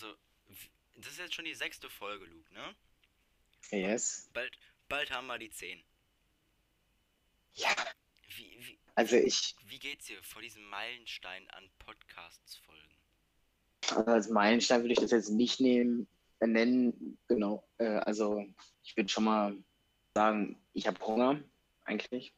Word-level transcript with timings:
Also, 0.00 0.14
das 0.94 1.12
ist 1.12 1.18
jetzt 1.18 1.34
schon 1.34 1.44
die 1.44 1.54
sechste 1.54 1.90
Folge, 1.90 2.24
Luke, 2.26 2.52
ne? 2.54 2.76
Yes. 3.72 4.28
Bald, 4.32 4.56
bald 4.88 5.10
haben 5.10 5.26
wir 5.26 5.38
die 5.38 5.50
zehn. 5.50 5.82
Ja, 7.54 7.74
Wie, 8.36 8.56
wie, 8.60 8.78
also 8.94 9.16
ich, 9.16 9.56
wie 9.66 9.80
geht's 9.80 10.06
dir 10.06 10.22
vor 10.22 10.40
diesem 10.40 10.62
Meilenstein 10.64 11.50
an 11.50 11.68
Podcasts 11.80 12.56
folgen? 12.58 12.94
also 13.90 14.10
als 14.12 14.28
Meilenstein 14.28 14.82
würde 14.82 14.92
ich 14.92 15.00
das 15.00 15.10
jetzt 15.10 15.30
nicht 15.30 15.58
nehmen, 15.60 16.06
äh, 16.38 16.46
nennen. 16.46 17.18
Genau. 17.26 17.68
Äh, 17.78 17.86
also 17.98 18.46
ich 18.84 18.96
würde 18.96 19.08
schon 19.08 19.24
mal 19.24 19.56
sagen, 20.14 20.62
ich 20.74 20.86
habe 20.86 21.04
Hunger, 21.04 21.42
eigentlich. 21.84 22.32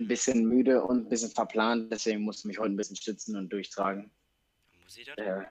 Ein 0.00 0.06
Hm, 0.06 0.08
bisschen 0.08 0.44
müde 0.44 0.82
und 0.82 1.06
ein 1.06 1.08
bisschen 1.08 1.30
verplant, 1.30 1.92
deswegen 1.92 2.22
musste 2.22 2.40
ich 2.40 2.46
mich 2.46 2.58
heute 2.58 2.72
ein 2.72 2.76
bisschen 2.76 2.96
stützen 2.96 3.36
und 3.36 3.48
durchtragen. 3.50 4.10
muss 4.82 4.96
ich 4.96 5.06
das? 5.06 5.16
Äh, 5.18 5.44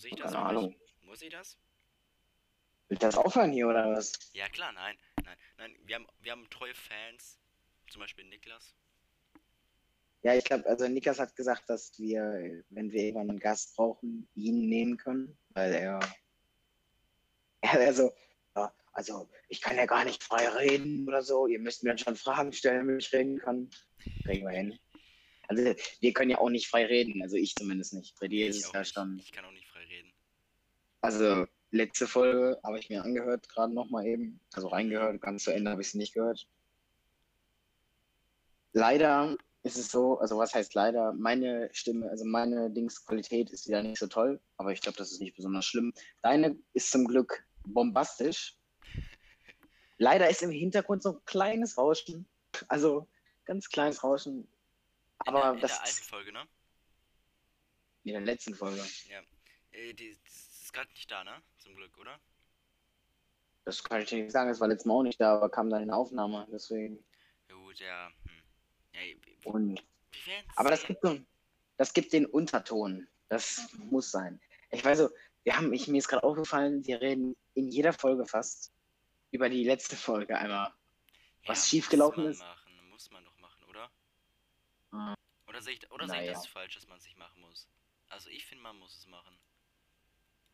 muss 0.00 0.12
ich 0.12 0.16
das? 0.16 0.32
keine? 0.32 0.46
Ahnung. 0.46 0.74
Muss 1.02 1.22
ich 1.22 1.30
das? 1.30 1.58
Will 2.88 2.98
das 2.98 3.16
aufhören 3.16 3.52
hier 3.52 3.68
oder 3.68 3.92
was? 3.92 4.12
Ja 4.32 4.48
klar, 4.48 4.72
nein, 4.72 4.96
nein, 5.24 5.36
nein. 5.58 5.76
Wir 5.84 5.96
haben, 5.96 6.06
wir 6.22 6.32
haben 6.32 6.48
treue 6.48 6.74
Fans, 6.74 7.38
zum 7.90 8.00
Beispiel 8.00 8.24
Niklas. 8.24 8.74
Ja, 10.22 10.34
ich 10.34 10.44
glaube, 10.44 10.66
also 10.66 10.88
Niklas 10.88 11.18
hat 11.18 11.36
gesagt, 11.36 11.68
dass 11.68 11.98
wir, 11.98 12.64
wenn 12.70 12.92
wir 12.92 13.02
irgendwann 13.02 13.30
einen 13.30 13.38
Gast 13.38 13.76
brauchen, 13.76 14.28
ihn 14.34 14.68
nehmen 14.68 14.96
können, 14.96 15.36
weil 15.50 15.72
er, 15.72 16.00
er 17.60 17.80
also, 17.80 18.12
ja, 18.56 18.72
also 18.92 19.28
ich 19.48 19.60
kann 19.60 19.76
ja 19.76 19.86
gar 19.86 20.04
nicht 20.04 20.22
frei 20.22 20.48
reden 20.48 21.06
oder 21.06 21.22
so. 21.22 21.46
Ihr 21.46 21.58
müsst 21.58 21.82
mir 21.82 21.90
dann 21.90 21.98
schon 21.98 22.16
Fragen 22.16 22.52
stellen, 22.52 22.88
wenn 22.88 22.98
ich 22.98 23.12
reden 23.12 23.38
kann. 23.38 23.68
Kriegen 24.24 24.46
wir 24.46 24.56
hin. 24.56 24.78
Also 25.46 25.74
wir 26.00 26.12
können 26.12 26.30
ja 26.30 26.38
auch 26.38 26.50
nicht 26.50 26.68
frei 26.68 26.86
reden, 26.86 27.22
also 27.22 27.36
ich 27.36 27.54
zumindest 27.54 27.92
nicht. 27.92 28.18
Bei 28.18 28.28
dir 28.28 28.48
ist 28.48 28.64
es 28.64 28.72
ja 28.72 28.84
schon. 28.84 29.18
Ich 29.18 29.32
kann 29.32 29.44
auch 29.44 29.52
nicht. 29.52 29.69
Also 31.00 31.46
letzte 31.70 32.06
Folge 32.06 32.60
habe 32.62 32.78
ich 32.78 32.90
mir 32.90 33.02
angehört, 33.02 33.48
gerade 33.48 33.72
nochmal 33.72 34.06
eben. 34.06 34.40
Also 34.52 34.68
reingehört, 34.68 35.20
ganz 35.20 35.44
zu 35.44 35.52
Ende 35.52 35.70
habe 35.70 35.82
ich 35.82 35.90
sie 35.90 35.98
nicht 35.98 36.14
gehört. 36.14 36.46
Leider 38.72 39.36
ist 39.62 39.76
es 39.76 39.90
so, 39.90 40.18
also 40.18 40.38
was 40.38 40.54
heißt 40.54 40.74
leider, 40.74 41.12
meine 41.12 41.68
Stimme, 41.72 42.08
also 42.08 42.24
meine 42.24 42.70
Dingsqualität 42.70 43.50
ist 43.50 43.68
wieder 43.68 43.82
nicht 43.82 43.98
so 43.98 44.06
toll, 44.06 44.40
aber 44.56 44.72
ich 44.72 44.80
glaube, 44.80 44.96
das 44.96 45.12
ist 45.12 45.20
nicht 45.20 45.36
besonders 45.36 45.66
schlimm. 45.66 45.92
Deine 46.22 46.56
ist 46.72 46.90
zum 46.90 47.06
Glück 47.06 47.44
bombastisch. 47.64 48.56
Leider 49.98 50.30
ist 50.30 50.42
im 50.42 50.50
Hintergrund 50.50 51.02
so 51.02 51.10
ein 51.12 51.24
kleines 51.26 51.76
Rauschen, 51.76 52.26
also 52.68 53.06
ganz 53.44 53.68
kleines 53.68 54.02
Rauschen. 54.02 54.48
In 55.26 55.34
Aber 55.34 55.40
der, 55.40 55.52
in 55.52 55.60
das 55.60 55.72
der 55.72 55.82
alten 55.82 56.04
Folge, 56.04 56.32
ne? 56.32 56.48
in 58.04 58.12
der 58.12 58.22
letzten 58.22 58.54
Folge. 58.54 58.82
Äh, 59.72 59.92
die, 59.92 60.16
ist 60.70 60.74
gerade 60.74 60.90
nicht 60.92 61.10
da, 61.10 61.24
ne? 61.24 61.42
Zum 61.58 61.74
Glück, 61.74 61.98
oder? 61.98 62.20
Das 63.64 63.82
kann 63.82 64.00
ich 64.00 64.08
dir 64.08 64.22
nicht 64.22 64.32
sagen, 64.32 64.48
das 64.48 64.60
war 64.60 64.68
letztes 64.68 64.86
Mal 64.86 64.94
auch 64.94 65.02
nicht 65.02 65.20
da, 65.20 65.34
aber 65.34 65.50
kam 65.50 65.68
dann 65.68 65.82
in 65.82 65.90
Aufnahme, 65.90 66.46
deswegen. 66.52 67.04
Ja 67.48 67.54
gut, 67.56 67.78
ja. 67.80 68.12
Hm. 68.22 69.20
ja 69.44 69.50
Und 69.50 69.84
Aber 70.54 70.70
das 70.70 70.84
gibt, 70.84 71.02
so, 71.02 71.18
das 71.76 71.92
gibt 71.92 72.12
den 72.12 72.26
Unterton. 72.26 73.08
Das 73.28 73.68
muss 73.90 74.10
sein. 74.10 74.40
Ich 74.70 74.84
weiß 74.84 74.98
so, 74.98 75.10
wir 75.42 75.56
haben, 75.56 75.72
ich, 75.72 75.88
mir 75.88 75.98
ist 75.98 76.08
gerade 76.08 76.22
aufgefallen, 76.22 76.86
wir 76.86 77.00
reden 77.00 77.36
in 77.54 77.68
jeder 77.68 77.92
Folge 77.92 78.24
fast 78.26 78.72
über 79.32 79.48
die 79.48 79.64
letzte 79.64 79.96
Folge 79.96 80.38
einmal. 80.38 80.72
was 81.46 81.64
ja, 81.64 81.70
schiefgelaufen 81.70 82.24
muss 82.24 82.36
ist. 82.36 82.40
Machen, 82.40 82.88
muss 82.90 83.10
man 83.10 83.24
doch 83.24 83.36
machen, 83.38 83.64
oder? 83.64 83.90
Ah. 84.92 85.14
Oder 85.48 85.62
sehe 85.62 85.74
ich, 85.74 85.90
oder 85.90 86.06
sehe 86.06 86.16
ich 86.16 86.26
Naja. 86.26 86.32
das 86.32 86.46
falsch, 86.46 86.74
dass 86.74 86.86
man 86.86 86.98
es 86.98 87.04
nicht 87.04 87.18
machen 87.18 87.40
muss? 87.40 87.68
Also 88.08 88.30
ich 88.30 88.46
finde, 88.46 88.62
man 88.62 88.76
muss 88.78 88.96
es 88.96 89.06
machen. 89.06 89.36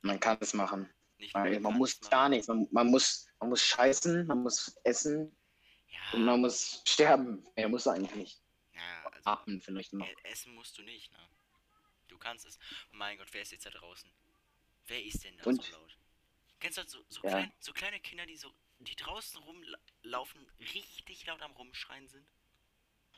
Man 0.07 0.21
kann 0.21 0.39
es 0.41 0.55
machen. 0.55 0.89
Nicht 1.19 1.35
man 1.35 1.63
kann 1.63 1.75
muss 1.79 2.01
machen. 2.01 2.11
gar 2.11 2.29
nichts. 2.29 2.49
Man, 2.49 2.69
man, 2.71 2.87
muss, 2.89 3.29
man 3.41 3.49
muss 3.51 3.63
scheißen, 3.63 4.27
man 4.27 4.43
muss 4.43 4.77
essen 4.85 5.37
und 6.13 6.21
Ja, 6.21 6.27
man 6.27 6.41
muss 6.41 6.83
sterben. 6.87 7.45
Er 7.55 7.69
muss 7.69 7.87
eigentlich 7.89 8.15
nicht. 8.15 8.43
ja 8.75 9.09
also 9.11 9.31
Atmen 9.31 9.61
vielleicht 9.61 9.93
noch. 9.93 10.07
e- 10.07 10.15
essen 10.25 10.55
musst 10.55 10.77
du 10.79 10.83
nicht, 10.83 11.11
ne? 11.13 11.19
Du 12.09 12.19
kannst 12.19 12.47
es. 12.47 12.59
Mein 12.93 13.19
Gott, 13.19 13.29
wer 13.33 13.43
ist 13.43 13.53
jetzt 13.53 13.67
da 13.67 13.71
draußen? 13.71 14.11
Wer 14.87 15.03
ist 15.05 15.25
denn 15.25 15.37
da 15.39 15.45
Und? 15.45 15.63
so 15.65 15.73
laut? 15.73 15.99
Kennst 16.61 16.79
du 16.79 16.83
so, 16.87 17.05
so, 17.09 17.23
Ja. 17.25 17.31
klein, 17.31 17.53
so 17.59 17.73
kleine 17.73 18.01
Kinder, 18.01 18.25
die 18.27 18.37
so, 18.37 18.51
die 18.79 18.95
draußen 18.95 19.43
rumlaufen, 19.43 20.47
richtig 20.75 21.27
laut 21.27 21.43
am 21.43 21.53
Rumschreien 21.53 22.09
sind? 22.09 22.27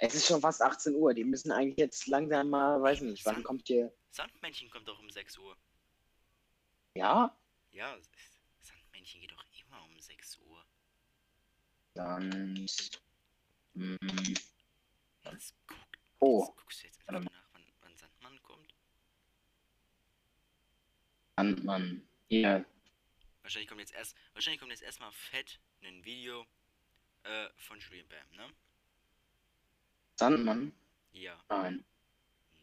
Es 0.01 0.15
ist 0.15 0.27
schon 0.27 0.41
fast 0.41 0.63
18 0.63 0.95
Uhr. 0.95 1.13
Die 1.13 1.25
müssen 1.25 1.51
eigentlich 1.53 1.77
jetzt 1.79 2.07
langsam 2.07 2.51
mal, 2.51 2.81
weiß 2.81 3.01
nicht, 3.03 3.25
wann 3.27 3.43
kommt 3.43 3.67
hier. 3.67 3.93
Sandmännchen 4.11 4.71
kommt 4.71 4.87
doch 4.89 4.99
um 5.01 5.11
6 5.11 5.37
Uhr. 5.39 5.57
Ja? 6.95 7.37
Ja, 7.73 7.97
Sandmännchen 8.61 9.21
geht 9.21 9.31
doch 9.31 9.45
immer 9.67 9.85
um 9.85 10.01
6 10.01 10.39
Uhr. 10.39 10.65
Dann. 11.95 12.67
Hm, 13.75 13.99
Jetzt 15.25 15.55
guck, 15.67 15.79
oh, 16.21 16.45
jetzt 16.45 16.57
guckst 16.57 16.83
du 16.83 16.87
jetzt 16.87 17.09
einfach 17.09 17.23
mal 17.25 17.31
nach, 17.31 17.49
wann, 17.53 17.63
wann 17.81 17.97
Sandmann 17.97 18.43
kommt. 18.43 18.75
Sandmann. 21.37 22.09
Hier. 22.29 22.65
Wahrscheinlich 23.43 23.69
kommt 23.69 23.81
jetzt 23.81 23.95
erst, 23.95 24.17
wahrscheinlich 24.35 24.61
kommt 24.61 24.73
jetzt 24.73 24.83
erstmal 24.83 25.13
fett 25.13 25.61
ein 25.83 26.05
Video 26.05 26.47
äh, 27.23 27.49
von 27.57 27.79
Julian 27.79 28.09
Bam, 28.09 28.37
ne? 28.37 28.53
Sandmann? 30.17 30.73
Ja. 31.13 31.39
Nein. 31.49 31.85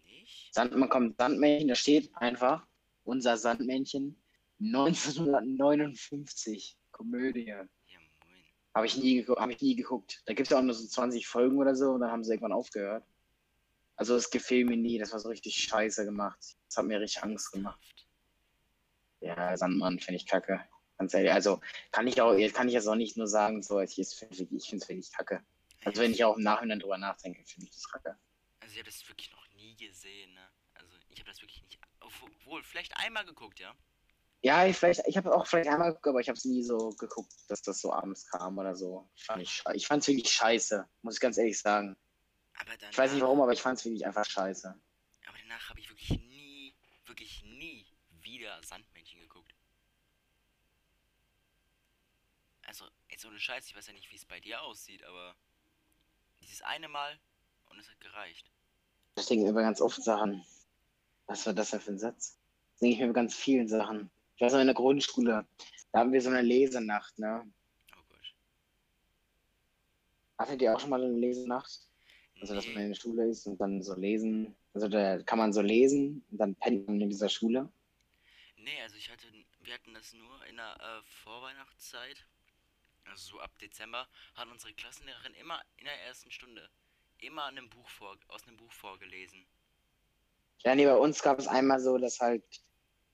Nicht? 0.03 0.53
Sandmann 0.53 0.89
kommt 0.89 1.17
Sandmännchen, 1.17 1.69
da 1.69 1.75
steht 1.75 2.15
einfach 2.17 2.67
unser 3.05 3.37
Sandmännchen 3.37 4.21
1959. 4.59 6.77
Komödie. 6.91 7.45
Ja, 7.45 7.57
moin. 7.57 7.69
Habe 8.73 8.87
ich, 8.87 8.97
nie 8.97 9.25
hab 9.25 9.49
ich 9.49 9.61
nie 9.61 9.75
geguckt. 9.75 10.21
Da 10.25 10.33
gibt 10.33 10.47
es 10.47 10.51
ja 10.51 10.59
auch 10.59 10.63
nur 10.63 10.73
so 10.73 10.85
20 10.85 11.27
Folgen 11.27 11.57
oder 11.57 11.75
so 11.75 11.91
und 11.91 12.01
dann 12.01 12.11
haben 12.11 12.23
sie 12.23 12.31
irgendwann 12.31 12.51
aufgehört. 12.51 13.05
Also 13.95 14.15
es 14.15 14.29
gefiel 14.29 14.65
mir 14.65 14.77
nie, 14.77 14.97
das 14.97 15.13
war 15.13 15.19
so 15.19 15.29
richtig 15.29 15.55
scheiße 15.55 16.05
gemacht. 16.05 16.39
Das 16.67 16.77
hat 16.77 16.85
mir 16.85 16.99
richtig 16.99 17.23
Angst 17.23 17.51
gemacht. 17.51 17.79
Ja, 19.21 19.55
Sandmann 19.55 19.99
finde 19.99 20.17
ich 20.17 20.27
kacke. 20.27 20.61
Ganz 20.97 21.13
ehrlich, 21.13 21.31
also 21.31 21.61
kann 21.91 22.07
ich 22.07 22.21
auch, 22.21 22.35
kann 22.53 22.67
ich 22.67 22.73
jetzt 22.73 22.87
auch 22.87 22.95
nicht 22.95 23.17
nur 23.17 23.27
sagen, 23.27 23.61
so, 23.61 23.79
ich, 23.81 23.99
ich 23.99 24.15
finde 24.15 24.35
es 24.35 24.89
wirklich 24.89 25.11
kacke. 25.11 25.43
Also 25.83 26.01
wenn 26.01 26.11
ich 26.11 26.23
auch 26.23 26.37
im 26.37 26.43
Nachhinein 26.43 26.79
drüber 26.79 26.97
nachdenke, 26.97 27.43
finde 27.45 27.67
ich 27.67 27.71
das 27.71 27.89
kacke. 27.89 28.17
Also 28.59 28.73
ich 28.73 28.79
habe 28.79 28.89
das 28.89 29.07
wirklich 29.07 29.31
noch 29.31 29.47
nie 29.55 29.75
gesehen, 29.75 30.33
ne? 30.33 30.47
Also 30.73 30.95
ich 31.09 31.19
habe 31.19 31.29
das 31.29 31.41
wirklich 31.41 31.64
Obwohl, 32.21 32.63
vielleicht 32.63 32.95
einmal 32.97 33.25
geguckt, 33.25 33.59
ja? 33.59 33.73
Ja, 34.41 34.65
ich, 34.65 34.77
vielleicht, 34.77 35.01
ich 35.07 35.17
habe 35.17 35.33
auch 35.33 35.47
vielleicht 35.47 35.69
einmal 35.69 35.89
geguckt, 35.89 36.07
aber 36.07 36.19
ich 36.19 36.29
habe 36.29 36.37
es 36.37 36.45
nie 36.45 36.61
so 36.61 36.89
geguckt, 36.89 37.33
dass 37.47 37.63
das 37.63 37.81
so 37.81 37.91
abends 37.91 38.27
kam 38.29 38.57
oder 38.57 38.75
so. 38.75 39.09
Fand 39.15 39.41
ich 39.41 39.87
fand 39.87 40.03
es 40.03 40.07
wirklich 40.07 40.31
scheiße, 40.31 40.87
muss 41.01 41.15
ich 41.15 41.19
ganz 41.19 41.37
ehrlich 41.37 41.59
sagen. 41.59 41.97
Danach, 42.57 42.91
Ich 42.91 42.97
weiß 42.97 43.11
nicht 43.11 43.21
warum, 43.21 43.41
aber 43.41 43.53
ich 43.53 43.61
fand 43.61 43.79
es 43.79 43.85
wirklich 43.85 44.05
einfach 44.05 44.25
scheiße. 44.25 44.67
Aber 45.27 45.37
danach 45.41 45.69
habe 45.69 45.79
ich 45.79 45.89
wirklich 45.89 46.09
nie, 46.21 46.75
wirklich 47.05 47.43
nie 47.43 47.87
wieder 48.21 48.61
Sandmännchen 48.63 49.19
geguckt. 49.19 49.53
Also, 52.67 52.85
jetzt 53.09 53.25
ohne 53.25 53.39
Scheiß, 53.39 53.67
ich 53.67 53.75
weiß 53.75 53.87
ja 53.87 53.93
nicht, 53.93 54.11
wie 54.11 54.15
es 54.15 54.25
bei 54.25 54.39
dir 54.39 54.61
aussieht, 54.61 55.03
aber 55.03 55.35
dieses 56.41 56.61
eine 56.61 56.87
Mal 56.87 57.19
und 57.69 57.79
es 57.79 57.89
hat 57.89 57.99
gereicht. 57.99 58.51
Ich 59.17 59.25
denke 59.25 59.49
über 59.49 59.61
ganz 59.61 59.81
oft 59.81 60.01
Sachen. 60.03 60.45
Was 61.27 61.45
war 61.45 61.53
das 61.53 61.71
denn 61.71 61.79
für 61.79 61.91
ein 61.91 61.99
Satz? 61.99 62.39
Das 62.71 62.79
denke 62.79 62.93
ich 62.93 62.99
mir 62.99 63.05
über 63.05 63.13
ganz 63.13 63.35
vielen 63.35 63.67
Sachen. 63.67 64.09
Ich 64.35 64.41
weiß 64.41 64.53
noch 64.53 64.59
in 64.59 64.67
der 64.67 64.75
Grundschule, 64.75 65.45
da 65.91 65.99
haben 65.99 66.11
wir 66.11 66.21
so 66.21 66.29
eine 66.29 66.41
Lesenacht, 66.41 67.17
ne? 67.17 67.49
Oh 67.93 68.01
Gott. 68.09 68.35
Hattet 70.37 70.61
ihr 70.61 70.75
auch 70.75 70.79
schon 70.79 70.89
mal 70.89 71.03
eine 71.03 71.13
Lesenacht? 71.13 71.87
Also, 72.41 72.53
dass 72.53 72.67
man 72.67 72.83
in 72.83 72.89
der 72.89 72.95
Schule 72.95 73.29
ist 73.29 73.47
und 73.47 73.57
dann 73.61 73.81
so 73.81 73.95
lesen. 73.95 74.53
Also, 74.73 74.89
da 74.89 75.21
kann 75.23 75.39
man 75.39 75.53
so 75.53 75.61
lesen 75.61 76.25
und 76.31 76.37
dann 76.37 76.53
pennt 76.55 76.85
man 76.85 76.99
in 76.99 77.09
dieser 77.09 77.29
Schule. 77.29 77.71
Nee, 78.57 78.81
also 78.81 78.97
ich 78.97 79.09
hatte, 79.09 79.27
wir 79.61 79.73
hatten 79.73 79.93
das 79.93 80.11
nur 80.13 80.45
in 80.47 80.57
der 80.57 80.75
äh, 80.81 81.03
Vorweihnachtszeit, 81.23 82.25
also 83.05 83.35
so 83.35 83.39
ab 83.39 83.57
Dezember, 83.59 84.07
hat 84.33 84.47
unsere 84.51 84.73
Klassenlehrerin 84.73 85.35
immer 85.35 85.61
in 85.77 85.85
der 85.85 86.03
ersten 86.05 86.31
Stunde 86.31 86.67
immer 87.19 87.45
einem 87.45 87.69
Buch 87.69 87.87
vor, 87.87 88.17
aus 88.27 88.47
einem 88.47 88.57
Buch 88.57 88.71
vorgelesen. 88.71 89.45
Ja, 90.63 90.75
nee, 90.75 90.85
bei 90.85 90.97
uns 90.97 91.21
gab 91.21 91.39
es 91.39 91.47
einmal 91.47 91.79
so, 91.79 91.97
dass 91.97 92.19
halt 92.19 92.43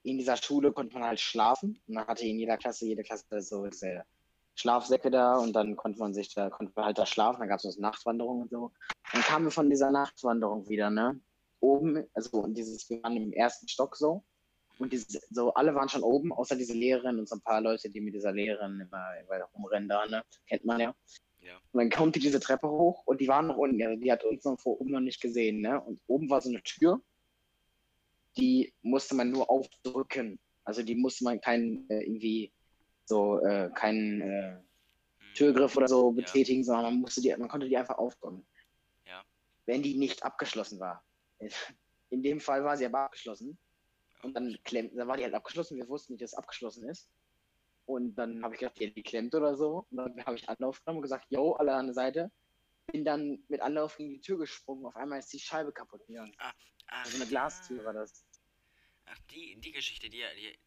in 0.03 0.17
dieser 0.17 0.37
Schule 0.37 0.71
konnte 0.71 0.93
man 0.93 1.03
halt 1.03 1.19
schlafen. 1.19 1.79
Und 1.87 1.95
dann 1.95 2.07
hatte 2.07 2.25
in 2.25 2.39
jeder 2.39 2.57
Klasse, 2.57 2.85
jede 2.85 3.03
Klasse 3.03 3.41
so 3.41 3.67
diese 3.67 4.03
Schlafsäcke 4.55 5.11
da 5.11 5.37
und 5.37 5.53
dann 5.53 5.75
konnte 5.75 5.99
man 5.99 6.13
sich 6.13 6.33
da, 6.33 6.49
konnte 6.49 6.73
man 6.75 6.85
halt 6.85 6.97
da 6.97 7.05
schlafen. 7.05 7.39
Dann 7.39 7.49
gab 7.49 7.63
es 7.63 7.73
so 7.73 7.81
Nachtwanderung 7.81 8.41
und 8.41 8.51
so. 8.51 8.71
Dann 9.11 9.21
kamen 9.21 9.45
wir 9.45 9.51
von 9.51 9.69
dieser 9.69 9.91
Nachtwanderung 9.91 10.67
wieder, 10.69 10.89
ne? 10.89 11.19
Oben, 11.59 12.07
also 12.13 12.39
und 12.39 12.55
dieses, 12.55 12.89
wir 12.89 13.03
waren 13.03 13.15
im 13.17 13.33
ersten 13.33 13.67
Stock 13.67 13.95
so. 13.95 14.23
Und 14.79 14.91
diese, 14.93 15.19
so, 15.29 15.53
alle 15.53 15.75
waren 15.75 15.89
schon 15.89 16.01
oben, 16.01 16.33
außer 16.33 16.55
diese 16.55 16.73
Lehrerin 16.73 17.19
und 17.19 17.29
so 17.29 17.35
ein 17.35 17.41
paar 17.41 17.61
Leute, 17.61 17.89
die 17.89 18.01
mit 18.01 18.15
dieser 18.15 18.31
Lehrerin 18.31 18.79
immer, 18.79 19.19
immer 19.19 19.45
rumrennen 19.55 19.87
da, 19.87 20.05
ne? 20.07 20.23
Kennt 20.47 20.65
man 20.65 20.79
ja. 20.79 20.95
Ja. 21.39 21.53
Und 21.71 21.79
dann 21.79 21.89
kommt 21.89 22.15
die 22.15 22.19
diese 22.19 22.39
Treppe 22.39 22.69
hoch 22.69 23.03
und 23.05 23.19
die 23.19 23.27
waren 23.27 23.47
noch 23.47 23.57
unten, 23.57 23.81
also 23.81 23.99
die 23.99 24.11
hat 24.11 24.23
uns 24.23 24.43
noch 24.43 24.59
vor 24.59 24.79
oben 24.79 24.91
noch 24.91 24.99
nicht 24.99 25.21
gesehen, 25.21 25.61
ne? 25.61 25.79
Und 25.81 25.99
oben 26.07 26.29
war 26.29 26.41
so 26.41 26.49
eine 26.49 26.61
Tür. 26.63 27.01
Die 28.37 28.73
musste 28.81 29.15
man 29.15 29.31
nur 29.31 29.49
aufdrücken. 29.49 30.39
Also 30.63 30.83
die 30.83 30.95
musste 30.95 31.23
man 31.23 31.41
keinen 31.41 31.89
äh, 31.89 32.03
irgendwie 32.03 32.51
so 33.05 33.39
äh, 33.41 33.69
keinen 33.73 34.21
äh, 34.21 34.57
Hm. 35.31 35.35
Türgriff 35.35 35.77
oder 35.77 35.87
so 35.87 36.11
betätigen, 36.11 36.63
sondern 36.63 36.85
man 36.85 37.01
musste 37.01 37.21
die, 37.21 37.35
man 37.37 37.47
konnte 37.47 37.67
die 37.67 37.77
einfach 37.77 37.97
aufdrücken. 37.97 38.45
Ja. 39.05 39.23
Wenn 39.65 39.81
die 39.81 39.97
nicht 39.97 40.23
abgeschlossen 40.23 40.79
war. 40.79 41.03
In 42.09 42.23
dem 42.23 42.39
Fall 42.39 42.63
war 42.63 42.75
sie 42.77 42.85
aber 42.85 42.99
abgeschlossen. 42.99 43.57
Und 44.23 44.35
dann 44.35 44.55
klemmt, 44.63 44.95
dann 44.95 45.07
war 45.07 45.17
die 45.17 45.23
halt 45.23 45.33
abgeschlossen. 45.33 45.77
Wir 45.77 45.87
wussten 45.87 46.13
nicht, 46.13 46.21
dass 46.21 46.33
es 46.33 46.37
abgeschlossen 46.37 46.87
ist. 46.87 47.09
Und 47.85 48.15
dann 48.15 48.43
habe 48.43 48.53
ich 48.53 48.59
gedacht, 48.59 48.79
die, 48.79 48.93
die 48.93 49.01
klemmt 49.01 49.33
oder 49.33 49.55
so. 49.55 49.87
Und 49.89 49.97
dann 49.97 50.25
habe 50.25 50.35
ich 50.35 50.47
Anlauf 50.47 50.83
genommen 50.83 50.97
und 50.97 51.03
gesagt, 51.03 51.25
yo, 51.29 51.53
alle 51.53 51.73
an 51.73 51.87
der 51.87 51.95
Seite. 51.95 52.31
Bin 52.91 53.05
dann 53.05 53.43
mit 53.47 53.61
Anlauf 53.61 53.97
gegen 53.97 54.09
die 54.09 54.21
Tür 54.21 54.37
gesprungen. 54.37 54.85
Auf 54.85 54.95
einmal 54.95 55.19
ist 55.19 55.31
die 55.31 55.39
Scheibe 55.39 55.71
kaputt 55.71 56.05
gegangen. 56.07 56.33
Ach, 56.37 56.53
Also 56.87 57.17
eine 57.17 57.27
Glastür 57.27 57.83
war 57.85 57.93
das. 57.93 58.25
Ach, 59.05 59.17
die, 59.31 59.59
die 59.59 59.71
Geschichte, 59.71 60.09
die, 60.09 60.23
die 60.37 60.57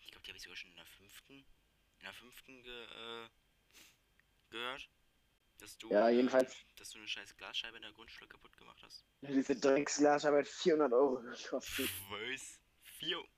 ich 0.00 0.10
glaube, 0.10 0.24
die 0.24 0.30
habe 0.30 0.36
ich 0.36 0.42
sogar 0.42 0.56
schon 0.56 0.70
in 0.70 0.76
der 0.76 0.86
fünften, 0.86 1.32
in 1.32 2.04
der 2.04 2.12
fünften 2.12 2.62
ge, 2.62 2.84
äh, 2.84 3.28
gehört. 4.50 4.88
Dass 5.58 5.78
du, 5.78 5.90
Ja, 5.90 6.08
jedenfalls. 6.08 6.52
Äh, 6.52 6.56
dass 6.76 6.90
du 6.90 6.98
eine 6.98 7.08
scheiß 7.08 7.36
Glasscheibe 7.36 7.76
in 7.76 7.82
der 7.82 7.92
Grundschule 7.92 8.28
kaputt 8.28 8.56
gemacht 8.56 8.82
hast. 8.82 9.04
Diese 9.22 9.56
Drecksglasscheibe 9.56 10.38
hat 10.38 10.48
400 10.48 10.92
Euro 10.92 11.20
gekostet. 11.20 11.90
Was? 12.10 12.60
Vier. 12.98 13.18
400, 13.18 13.18
Alter. 13.18 13.33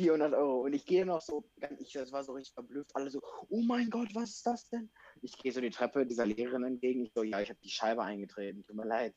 400 0.00 0.34
Euro. 0.34 0.62
Und 0.62 0.72
ich 0.72 0.86
gehe 0.86 1.04
noch 1.04 1.20
so, 1.20 1.44
ich 1.78 1.92
das 1.92 2.12
war 2.12 2.24
so 2.24 2.32
richtig 2.32 2.54
verblüfft. 2.54 2.94
Alle 2.94 3.10
so, 3.10 3.22
oh 3.48 3.62
mein 3.62 3.90
Gott, 3.90 4.08
was 4.14 4.30
ist 4.30 4.46
das 4.46 4.68
denn? 4.70 4.90
Ich 5.22 5.36
gehe 5.36 5.52
so 5.52 5.60
die 5.60 5.70
Treppe 5.70 6.06
dieser 6.06 6.26
Lehrerin 6.26 6.64
entgegen. 6.64 7.04
Ich 7.04 7.12
so, 7.14 7.22
ja, 7.22 7.40
ich 7.40 7.50
habe 7.50 7.60
die 7.62 7.70
Scheibe 7.70 8.02
eingetreten. 8.02 8.64
Tut 8.64 8.76
mir 8.76 8.86
leid. 8.86 9.14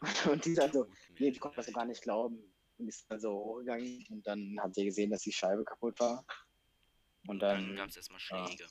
Und 0.30 0.44
die 0.44 0.54
sagt 0.54 0.74
so, 0.74 0.86
nee, 1.18 1.30
die 1.30 1.38
konnte 1.38 1.56
das 1.56 1.66
so 1.66 1.72
gar 1.72 1.84
nicht 1.84 2.02
glauben. 2.02 2.38
Und 2.78 2.88
ist 2.88 3.10
dann 3.10 3.20
so 3.20 3.32
hochgegangen. 3.32 4.06
Und 4.10 4.26
dann 4.26 4.56
hat 4.60 4.74
sie 4.74 4.84
gesehen, 4.84 5.10
dass 5.10 5.22
die 5.22 5.32
Scheibe 5.32 5.64
kaputt 5.64 5.98
war. 6.00 6.24
Und 7.26 7.40
Dann 7.40 7.66
dann, 7.66 7.76
gab 7.76 7.88
es 7.88 7.96
erstmal 7.96 8.20
ja. 8.30 8.46
Schläge. 8.46 8.66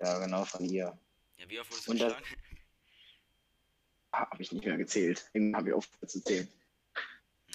ja, 0.00 0.18
genau 0.18 0.44
von 0.44 0.64
ihr. 0.64 0.98
Ja, 1.36 1.48
wie 1.48 1.60
oft 1.60 1.70
wurdest 1.70 1.88
du 1.88 1.92
geschlagen? 1.92 2.24
Habe 4.12 4.42
ich 4.42 4.50
nicht 4.50 4.64
mehr 4.64 4.76
gezählt. 4.76 5.30
Irgendwann 5.32 5.60
habe 5.60 5.68
ich 5.68 5.74
aufgehört 5.74 6.10
zu 6.10 6.24
zählen. 6.24 6.48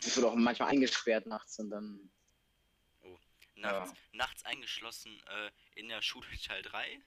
Ich 0.06 0.16
wurde 0.16 0.28
auch 0.28 0.36
manchmal 0.36 0.70
eingesperrt 0.70 1.26
nachts 1.26 1.60
und 1.60 1.70
dann. 1.72 2.10
Nachts, 3.56 3.94
nachts 4.12 4.44
eingeschlossen 4.46 5.22
äh, 5.28 5.52
in 5.76 5.88
der 5.88 6.02
Schule 6.02 6.28
Teil 6.46 6.62
3. 6.62 7.02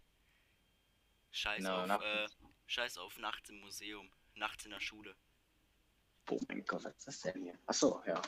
Scheiß 1.31 1.59
Genau, 1.59 1.81
auf, 1.83 1.87
nachts. 1.87 2.05
äh, 2.05 2.29
scheiß 2.67 2.99
auf 2.99 3.19
nachts 3.19 3.49
im 3.51 3.61
Museum. 3.61 4.11
Nachts 4.35 4.65
in 4.65 4.71
der 4.71 4.81
Schule. 4.81 5.15
Oh 6.31 6.39
mein 6.49 6.65
Gott, 6.65 6.85
was 6.85 6.95
ist 6.97 7.07
das 7.07 7.21
denn 7.23 7.43
hier? 7.43 7.59
Achso, 7.67 8.03
ja. 8.07 8.21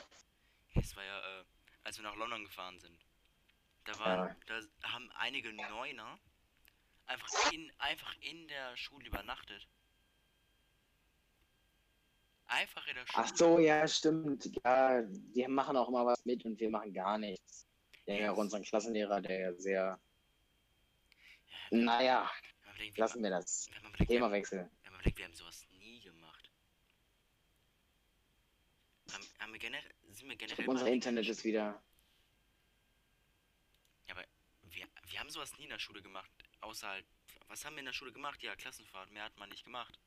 Es 0.75 0.95
war 0.95 1.03
ja, 1.03 1.39
äh, 1.41 1.45
als 1.83 1.97
wir 1.97 2.03
nach 2.03 2.15
London 2.15 2.43
gefahren 2.43 2.79
sind. 2.79 2.99
Da 3.85 3.97
waren, 3.99 4.35
da 4.45 4.61
haben 4.91 5.11
einige 5.13 5.51
Neuner 5.53 6.19
einfach 7.05 7.51
in, 7.51 7.71
einfach 7.79 8.15
in 8.21 8.47
der 8.47 8.77
Schule 8.77 9.07
übernachtet. 9.07 9.67
Einfach 12.47 12.85
in 12.87 12.95
der 12.95 13.07
Schule. 13.07 13.25
Ach 13.27 13.35
so, 13.35 13.59
ja, 13.59 13.87
stimmt. 13.87 14.51
Ja, 14.63 15.01
die 15.03 15.47
machen 15.47 15.77
auch 15.77 15.87
immer 15.87 16.05
was 16.05 16.23
mit 16.25 16.43
und 16.45 16.59
wir 16.59 16.69
machen 16.69 16.93
gar 16.93 17.17
nichts. 17.17 17.65
Ja 18.19 18.31
auch 18.31 18.37
unseren 18.37 18.63
Klassenlehrer, 18.63 19.21
der 19.21 19.39
ja 19.39 19.53
sehr. 19.53 19.99
Ja, 21.71 21.77
Naja, 21.77 22.31
bedenkt, 22.73 22.97
lassen 22.97 23.23
wir 23.23 23.29
das. 23.29 23.69
Themawechsel. 24.07 24.69
wenn 24.83 24.91
man 24.91 24.99
bedenkt, 24.99 25.17
wir 25.19 25.25
haben 25.25 25.35
sowas 25.35 25.65
nie 25.79 26.01
gemacht. 26.01 26.49
Haben, 29.11 29.25
haben 29.39 29.53
wir 29.53 29.59
generell, 29.59 29.91
sind 30.11 30.29
wir 30.29 30.35
generell 30.35 30.67
Unser 30.67 30.87
Internet 30.87 31.27
ist 31.27 31.43
wieder. 31.43 31.81
Wir, 34.73 34.87
wir 35.09 35.19
haben 35.19 35.29
sowas 35.29 35.57
nie 35.57 35.65
in 35.65 35.69
der 35.69 35.79
Schule 35.79 36.01
gemacht. 36.01 36.31
Außer 36.61 36.87
halt, 36.87 37.05
was 37.47 37.65
haben 37.65 37.75
wir 37.75 37.79
in 37.79 37.85
der 37.85 37.93
Schule 37.93 38.13
gemacht? 38.13 38.41
Ja, 38.41 38.55
Klassenfahrt. 38.55 39.11
Mehr 39.11 39.23
hat 39.23 39.37
man 39.37 39.49
nicht 39.49 39.65
gemacht. 39.65 39.99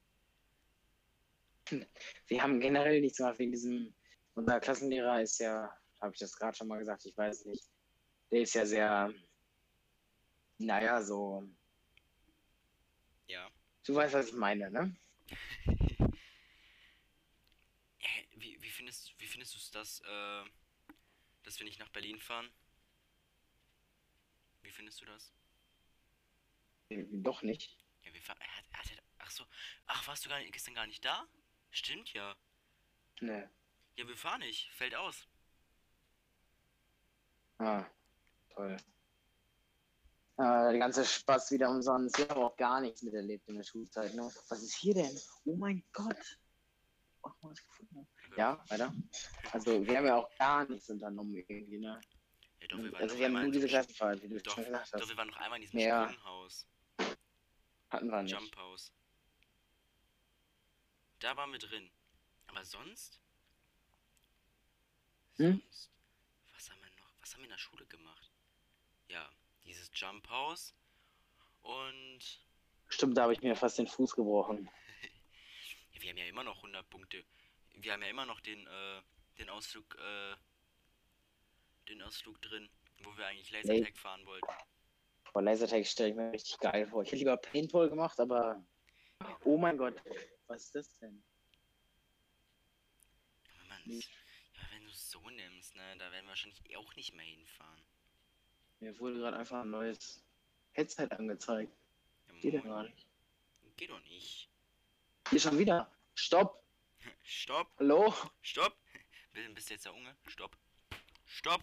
Wir 2.27 2.43
haben 2.43 2.61
generell 2.61 3.01
nichts 3.01 3.19
gemacht 3.19 3.39
wegen 3.39 3.53
diesem. 3.53 3.95
Unser 4.35 4.61
Klassenlehrer 4.61 5.23
ist 5.23 5.39
ja, 5.39 5.71
habe 6.01 6.13
ich 6.13 6.19
das 6.19 6.37
gerade 6.37 6.57
schon 6.57 6.69
mal 6.69 6.79
gesagt, 6.79 7.05
ich 7.05 7.17
weiß 7.17 7.45
nicht. 7.47 7.71
Der 8.35 8.43
ist 8.43 8.55
ja 8.55 8.67
sehr. 8.67 9.15
Naja, 10.59 11.01
so. 11.01 11.49
Ja. 13.29 13.49
Du 13.87 13.95
weißt, 13.95 14.13
was 14.13 14.27
ich 14.27 14.35
meine, 14.35 14.73
ne? 14.73 14.97
Äh, 18.01 18.25
wie, 18.33 18.61
wie 18.61 18.71
findest, 18.71 19.15
wie 19.21 19.27
findest 19.29 19.55
du 19.55 19.59
es, 19.59 19.71
dass, 19.71 20.01
äh, 20.01 20.45
dass 21.45 21.61
wir 21.61 21.65
nicht 21.65 21.79
nach 21.79 21.91
Berlin 21.91 22.19
fahren? 22.19 22.51
Wie 24.63 24.73
findest 24.73 25.01
du 25.01 25.05
das? 25.05 25.33
Doch 26.91 27.43
nicht. 27.43 27.79
Ja, 28.03 28.13
wir 28.13 28.21
fahren. 28.21 28.41
Er 28.41 28.57
hat, 28.57 28.65
er 28.73 28.79
hat, 28.81 29.03
ach 29.19 29.31
so. 29.31 29.47
Ach, 29.87 30.09
warst 30.09 30.25
du 30.25 30.29
gar 30.29 30.41
nicht, 30.41 30.53
gestern 30.53 30.75
gar 30.75 30.89
nicht 30.89 31.05
da? 31.05 31.25
Stimmt 31.71 32.13
ja. 32.13 32.37
Ne. 33.21 33.49
Ja, 33.95 34.09
wir 34.09 34.17
fahren 34.17 34.41
nicht. 34.41 34.73
Fällt 34.73 34.97
aus. 34.97 35.29
Ah, 37.59 37.87
toll. 38.55 38.77
Ah, 40.37 40.71
der 40.71 40.79
ganze 40.81 41.05
Spaß 41.05 41.53
wieder 41.53 41.71
umsonst. 41.71 42.19
Wir 42.19 42.29
haben 42.29 42.43
auch 42.43 42.57
gar 42.57 42.81
nichts 42.81 43.03
miterlebt 43.03 43.49
in 43.49 43.57
der 43.57 43.63
Schulzeit. 43.63 44.15
Ne? 44.15 44.23
Was 44.49 44.63
ist 44.63 44.75
hier 44.75 44.95
denn? 44.95 45.17
Oh 45.45 45.55
mein 45.57 45.85
Gott. 45.93 46.39
Oh, 47.23 47.31
was 47.43 47.65
gefunden. 47.65 48.09
Ja, 48.37 48.63
weiter. 48.69 48.93
Also, 49.53 49.87
wir 49.87 49.97
haben 49.97 50.07
ja 50.07 50.17
auch 50.17 50.29
gar 50.37 50.69
nichts 50.69 50.91
unternommen 50.91 51.35
irgendwie, 51.37 51.79
ne? 51.79 52.01
Ja, 52.61 52.67
doch, 52.69 52.79
wir 52.79 52.93
waren 52.93 53.03
Also, 53.03 53.19
wir 53.19 53.27
haben 53.27 53.33
nur 53.43 53.51
diese 53.53 53.69
Klassenfahrt, 53.69 54.23
wie 54.23 54.29
du 54.29 54.41
Doch, 54.41 54.55
schon 54.55 54.65
gesagt 54.65 54.93
doch, 54.93 55.01
hast. 55.01 55.09
wir 55.09 55.17
waren 55.17 55.29
noch 55.29 55.37
einmal 55.37 55.59
in 55.59 55.63
diesem 55.63 55.79
Ja. 55.79 56.09
Sprunghaus. 56.09 56.67
Hatten 57.91 58.09
wir 58.09 58.23
nicht. 58.23 58.33
Jump 58.33 58.57
House. 58.57 58.93
Da 61.21 61.37
waren 61.37 61.53
wir 61.53 61.61
drin. 61.61 61.89
Aber 62.49 62.65
sonst? 62.65 63.21
Hm? 65.37 65.61
Sonst? 65.61 65.91
Was 66.53 66.71
haben 66.71 66.81
wir 66.81 66.91
noch? 66.91 67.13
Was 67.21 67.33
haben 67.33 67.41
wir 67.41 67.45
in 67.45 67.51
der 67.51 67.59
Schule 67.59 67.87
gemacht? 67.87 68.33
Ja, 69.09 69.31
dieses 69.65 69.91
Jump 69.95 70.29
House. 70.29 70.75
Und 71.63 72.45
Stimmt, 72.89 73.17
da 73.17 73.23
habe 73.23 73.33
ich 73.33 73.43
mir 73.43 73.57
fast 73.57 73.79
den 73.79 73.87
Fuß 73.87 74.15
gebrochen. 74.15 74.71
wir 76.01 76.11
haben 76.11 76.19
ja 76.19 76.27
immer 76.27 76.45
noch 76.45 76.57
100 76.57 76.89
Punkte. 76.89 77.25
Wir 77.77 77.93
haben 77.93 78.03
ja 78.03 78.09
immer 78.09 78.27
noch 78.27 78.41
den, 78.41 78.67
äh, 78.67 79.03
den 79.39 79.49
Ausflug, 79.51 79.97
äh, 79.97 80.37
den 81.89 82.03
Ausflug 82.03 82.41
drin, 82.43 82.71
wo 83.03 83.17
wir 83.17 83.27
eigentlich 83.27 83.51
Lasertag 83.51 83.97
fahren 83.97 84.25
wollten. 84.27 84.47
Boah, 85.33 85.43
Lasertag 85.43 85.87
stelle 85.87 86.11
ich 86.11 86.15
mir 86.15 86.33
richtig 86.33 86.59
geil 86.61 86.87
vor. 86.87 87.03
Ich 87.03 87.09
hätte 87.09 87.19
lieber 87.19 87.37
Paintball 87.37 87.89
gemacht, 87.89 88.21
aber. 88.21 88.65
Oh 89.45 89.57
mein 89.57 89.77
Gott. 89.77 90.01
Was 90.47 90.67
ist 90.67 90.75
das 90.75 90.99
denn? 90.99 91.25
Aber 93.45 93.61
wenn 93.61 93.69
man 93.69 93.81
ja, 93.91 94.63
wenn 94.71 94.85
du 94.85 94.91
es 94.91 95.11
so 95.11 95.19
nimmst, 95.31 95.75
ne, 95.75 95.97
da 95.99 96.13
werden 96.13 96.27
wir 96.27 96.29
wahrscheinlich 96.29 96.77
auch 96.77 96.95
nicht 96.95 97.15
mehr 97.15 97.25
hinfahren. 97.25 97.83
Mir 98.85 98.99
wurde 98.99 99.19
gerade 99.19 99.39
einfach 99.39 99.63
ein 99.63 99.71
neues 99.71 100.23
Headset 100.73 101.09
angezeigt. 101.13 101.75
Ja, 102.29 102.35
Geht 102.35 102.53
ja 102.53 102.61
moin. 102.61 102.69
gar 102.69 102.83
nicht. 102.83 103.09
Geht 103.79 103.89
doch 103.89 104.01
nicht. 104.03 104.51
Hier 105.31 105.41
schon 105.41 105.59
wieder. 105.59 105.91
Stopp. 106.15 106.63
Stopp, 107.23 107.73
Hallo? 107.79 108.13
stopp. 108.43 108.77
Bist 109.33 109.55
bist 109.55 109.71
du 109.71 109.75
jetzt 109.75 109.87
der 109.87 109.95
Unge? 109.95 110.15
Stopp. 110.27 110.55
Stopp. 111.25 111.63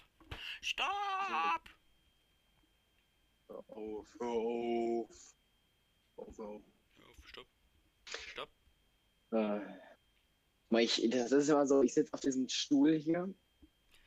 Stopp. 0.62 1.70
Hör 3.50 3.70
auf, 3.70 4.08
hör 4.20 4.28
auf. 4.28 5.36
Hör 6.16 6.28
auf, 6.28 6.38
hör 6.40 6.46
auf. 6.48 6.64
Hör 6.98 7.06
auf, 7.08 7.28
Stopp. 7.28 7.48
Stopp. 8.32 8.50
Äh, 9.30 10.84
ich, 10.84 11.08
das 11.12 11.32
ist 11.32 11.50
immer 11.50 11.68
so, 11.68 11.84
ich 11.84 11.94
sitze 11.94 12.14
auf 12.16 12.22
diesem 12.22 12.50
Stuhl 12.50 12.96
hier 12.96 13.32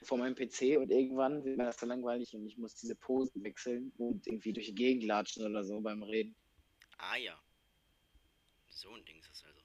vor 0.04 0.18
meinem 0.18 0.34
PC 0.34 0.78
und 0.78 0.90
irgendwann 0.90 1.44
wird 1.44 1.56
mir 1.56 1.64
das 1.64 1.78
so 1.78 1.86
langweilig 1.86 2.34
und 2.34 2.46
ich 2.46 2.56
muss 2.58 2.74
diese 2.74 2.94
Posen 2.94 3.42
wechseln 3.42 3.92
und 3.98 4.26
irgendwie 4.26 4.52
durch 4.52 4.66
die 4.66 4.74
Gegend 4.74 5.04
latschen 5.04 5.44
oder 5.46 5.64
so 5.64 5.80
beim 5.80 6.02
Reden. 6.02 6.36
Ah 6.98 7.16
ja. 7.16 7.40
So 8.68 8.92
ein 8.92 9.04
Ding 9.04 9.18
ist 9.18 9.30
das 9.30 9.44
also. 9.44 9.60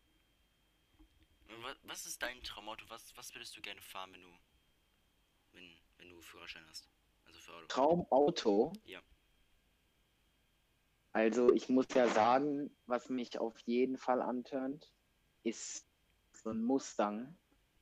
Was 1.83 2.05
ist 2.05 2.21
dein 2.21 2.41
Traumauto? 2.43 2.85
Was, 2.89 3.15
was 3.17 3.33
würdest 3.33 3.57
du 3.57 3.61
gerne 3.61 3.81
fahren, 3.81 4.13
wenn 4.13 4.21
du. 4.21 4.29
Wenn, 5.51 5.79
wenn 5.97 6.09
du 6.09 6.21
Führerschein 6.21 6.65
hast? 6.67 6.87
Also 7.25 7.39
für 7.39 7.53
Auto. 7.53 7.67
Traumauto. 7.67 8.73
Ja. 8.85 9.01
Also 11.11 11.51
ich 11.53 11.69
muss 11.69 11.87
ja 11.93 12.07
sagen, 12.07 12.75
was 12.85 13.09
mich 13.09 13.39
auf 13.39 13.57
jeden 13.65 13.97
Fall 13.97 14.21
antörnt, 14.21 14.93
ist 15.43 15.87
so 16.31 16.51
ein 16.51 16.63
Mustang. 16.63 17.35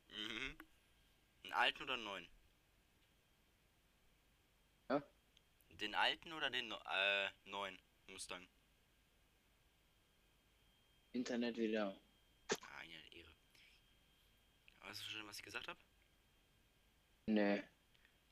Mhm. 0.10 0.58
Einen 1.44 1.54
alten 1.54 1.84
oder 1.84 1.94
einen 1.96 2.04
neuen? 2.04 2.28
Ja? 4.90 5.04
Den 5.80 5.96
alten 5.96 6.34
oder 6.34 6.50
den 6.50 6.72
äh, 6.72 7.30
neuen 7.46 7.80
Mustang? 8.08 8.48
Internet 11.12 11.58
wieder. 11.58 11.96
Ah, 12.62 12.84
ja, 12.84 13.00
Ehre. 13.18 13.32
Weißt 14.82 15.02
du 15.02 15.06
schon, 15.06 15.28
was 15.28 15.38
ich 15.38 15.44
gesagt 15.44 15.68
habe? 15.68 15.80
Nee. 17.28 17.64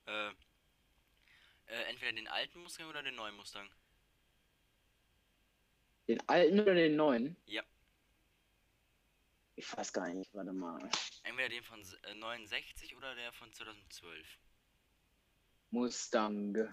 Äh, 0.06 0.30
äh, 1.68 1.84
entweder 1.90 2.14
den 2.14 2.28
alten 2.28 2.60
Mustang 2.62 2.88
oder 2.88 3.04
den 3.04 3.16
neuen 3.16 3.36
Mustang. 3.36 3.70
Den 6.08 6.22
alten 6.30 6.60
oder 6.60 6.76
den 6.76 6.96
neuen? 6.96 7.36
Ja. 7.46 7.64
Ich 9.56 9.76
weiß 9.76 9.94
gar 9.94 10.08
nicht, 10.14 10.34
warte 10.34 10.54
mal. 10.54 10.90
Entweder 11.24 11.50
den 11.50 11.64
von 11.64 11.82
äh, 12.04 12.14
69 12.14 12.96
oder 12.96 13.16
der 13.16 13.34
von 13.34 13.52
2012. 13.52 14.28
Mustang. 15.72 16.70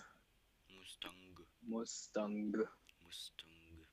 Mustang. 0.92 1.38
Mustang. 1.62 2.52
Mustang. 3.00 3.86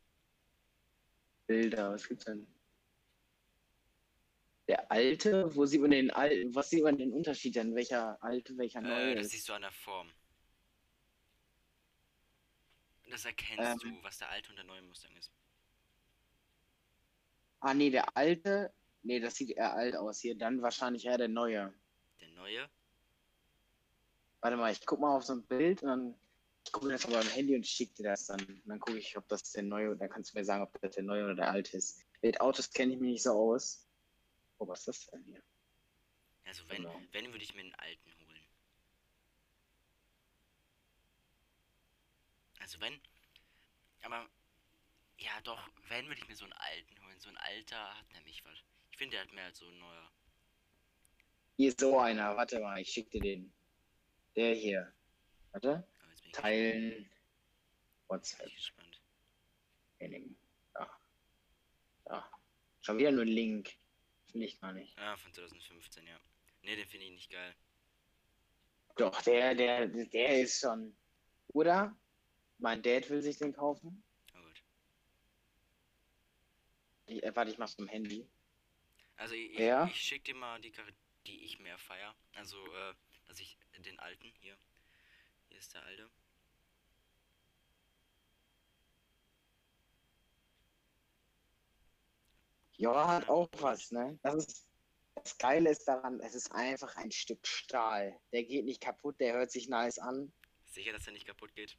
Bilder, 1.48 1.94
was 1.94 2.08
gibt's 2.08 2.26
denn? 2.26 2.46
Der 4.68 4.92
alte, 4.92 5.56
wo 5.56 5.66
sieht 5.66 5.82
man 5.82 5.92
den 5.92 6.12
alten, 6.12 6.54
was 6.54 6.70
sieht 6.70 6.84
man 6.84 6.98
den 6.98 7.14
Unterschied 7.14 7.56
denn? 7.56 7.74
Welcher 7.74 8.22
alte, 8.22 8.56
welcher 8.58 8.82
neue 8.82 9.12
Äh, 9.12 9.16
das 9.16 9.28
ist? 9.28 9.32
siehst 9.32 9.50
du 9.50 9.54
an 9.54 9.62
der 9.62 9.72
Form. 9.72 10.12
Das 13.10 13.26
erkennst 13.26 13.84
Ähm. 13.84 13.96
du, 13.96 14.04
was 14.04 14.18
der 14.20 14.30
alte 14.30 14.50
und 14.50 14.58
der 14.58 14.66
neue 14.66 14.82
Mustang 14.84 15.16
ist. 15.16 15.32
Ah, 17.62 17.74
nee, 17.74 17.90
der 17.90 18.16
alte, 18.16 18.72
nee, 19.02 19.20
das 19.20 19.36
sieht 19.36 19.52
eher 19.52 19.74
alt 19.74 19.96
aus 19.96 20.20
hier. 20.20 20.38
Dann 20.38 20.62
wahrscheinlich 20.62 21.06
eher 21.06 21.18
der 21.18 21.30
neue. 21.30 21.74
Der 22.22 22.30
neue? 22.30 22.70
Warte 24.42 24.58
mal, 24.58 24.72
ich 24.72 24.86
guck 24.86 25.00
mal 25.00 25.16
auf 25.16 25.24
so 25.24 25.34
ein 25.34 25.44
Bild 25.48 25.82
und 25.82 25.88
dann 25.88 26.16
ich 26.70 26.74
gucke 26.74 26.90
das 26.90 27.04
aber 27.06 27.20
am 27.20 27.28
Handy 27.30 27.56
und 27.56 27.66
schick 27.66 27.96
dir 27.96 28.04
das 28.04 28.28
dann. 28.28 28.40
Und 28.42 28.62
dann 28.68 28.80
gucke 28.80 29.00
ich, 29.00 29.18
ob 29.18 29.28
das 29.28 29.52
der 29.54 29.64
neue, 29.64 29.96
dann 29.96 30.08
kannst 30.08 30.32
du 30.34 30.38
mir 30.38 30.46
sagen, 30.46 30.62
ob 30.62 30.80
das 30.80 30.94
der 30.94 31.04
neue 31.04 31.24
oder 31.24 31.34
der 31.34 31.50
alte 31.50 31.76
ist. 31.76 32.06
Mit 32.22 32.40
Autos 32.40 32.70
kenne 32.70 32.94
ich 32.94 33.00
mich 33.00 33.14
nicht 33.14 33.24
so 33.24 33.32
aus. 33.32 33.88
Oh, 34.60 34.68
was 34.68 34.82
ist 34.82 34.88
das 34.88 35.08
denn 35.08 35.24
hier? 35.24 35.42
Also 36.46 36.62
wenn, 36.70 36.84
Genau. 36.84 37.02
wenn 37.12 37.32
würde 37.32 37.44
ich 37.44 37.56
mir 37.56 37.64
den 37.64 37.74
alten 37.74 38.12
holen. 38.20 38.42
Also 42.60 42.80
wenn. 42.82 43.02
Aber 44.04 44.30
ja 45.18 45.42
doch, 45.44 45.60
wenn 45.88 46.06
würde 46.08 46.22
ich 46.22 46.28
mir 46.28 46.36
so 46.36 46.44
einen 46.44 46.54
alten 46.54 47.04
holen. 47.04 47.20
So 47.20 47.30
ein 47.30 47.38
alter 47.38 47.98
hat 47.98 48.12
nämlich 48.14 48.46
was. 48.46 48.60
Ich 48.92 48.98
finde 48.98 49.16
der 49.16 49.24
hat 49.24 49.34
mehr 49.34 49.46
als 49.46 49.58
so 49.58 49.66
ein 49.66 49.80
neuer. 49.80 50.12
Hier 51.58 51.70
ist 51.70 51.80
so 51.80 51.98
einer, 51.98 52.38
warte 52.38 52.60
mal, 52.60 52.80
ich 52.80 52.92
schick 52.92 53.10
dir 53.10 53.22
den. 53.22 53.52
Der 54.36 54.54
hier. 54.54 54.94
Warte. 55.52 55.84
Bin 56.30 56.42
Teilen. 56.42 57.10
WhatsApp. 58.08 58.40
Bin 58.40 58.48
ich 58.50 58.56
gespannt. 58.56 59.02
Training. 59.98 60.36
Da. 60.74 61.00
Da. 62.06 62.32
Schon 62.82 62.98
wieder 62.98 63.12
nur 63.12 63.24
ein 63.24 63.28
Link. 63.28 63.78
Will 64.34 64.44
ich 64.44 64.60
gar 64.60 64.74
nicht. 64.74 64.98
Ah, 65.00 65.18
von 65.18 65.34
2015, 65.34 66.06
ja. 66.06 66.20
Ne, 66.62 66.76
den 66.76 66.88
finde 66.88 67.06
ich 67.08 67.12
nicht 67.14 67.32
geil. 67.32 67.56
Doch, 68.96 69.22
der, 69.24 69.56
der, 69.56 69.88
der 69.88 70.42
ist 70.42 70.60
schon. 70.60 70.96
Oder? 71.50 71.96
Mein 72.60 72.82
Dad 72.84 73.10
will 73.10 73.22
sich 73.22 73.38
den 73.38 73.54
kaufen. 73.54 74.04
Oh 74.36 74.42
gut. 74.42 74.64
Ich, 77.08 77.24
äh, 77.24 77.36
warte, 77.36 77.52
ich 77.52 77.58
mach's 77.58 77.76
dem 77.78 77.88
Handy. 77.88 78.30
Also 79.16 79.34
ich, 79.34 79.58
Ja? 79.58 79.86
ich, 79.86 79.92
ich 79.92 80.02
schick 80.02 80.24
dir 80.26 80.36
mal 80.36 80.60
die 80.62 80.72
Karre, 80.72 80.94
die 81.26 81.44
ich 81.44 81.60
mehr 81.60 81.78
feier. 81.78 82.16
Also, 82.36 82.58
äh, 82.76 82.94
dass 83.26 83.40
ich 83.40 83.58
den 83.78 84.00
alten 84.00 84.28
hier. 84.42 84.58
Ist 85.60 85.74
der 85.74 85.84
alte. 85.84 86.10
Ja, 92.78 93.08
hat 93.08 93.28
auch 93.28 93.50
was, 93.60 93.92
ne? 93.92 94.18
Das 94.24 94.36
ist. 94.36 94.66
Das 95.16 95.38
Geile 95.38 95.70
ist 95.70 95.86
daran, 95.86 96.22
es 96.22 96.34
ist 96.34 96.54
einfach 96.54 96.96
ein 96.96 97.12
Stück 97.12 97.46
Stahl. 97.46 98.18
Der 98.32 98.46
geht 98.46 98.64
nicht 98.64 98.82
kaputt, 98.82 99.20
der 99.20 99.34
hört 99.34 99.52
sich 99.52 99.68
nice 99.68 100.00
an. 100.00 100.32
Sicher, 100.68 100.94
dass 100.94 101.08
er 101.08 101.12
nicht 101.12 101.28
kaputt 101.28 101.54
geht. 101.56 101.78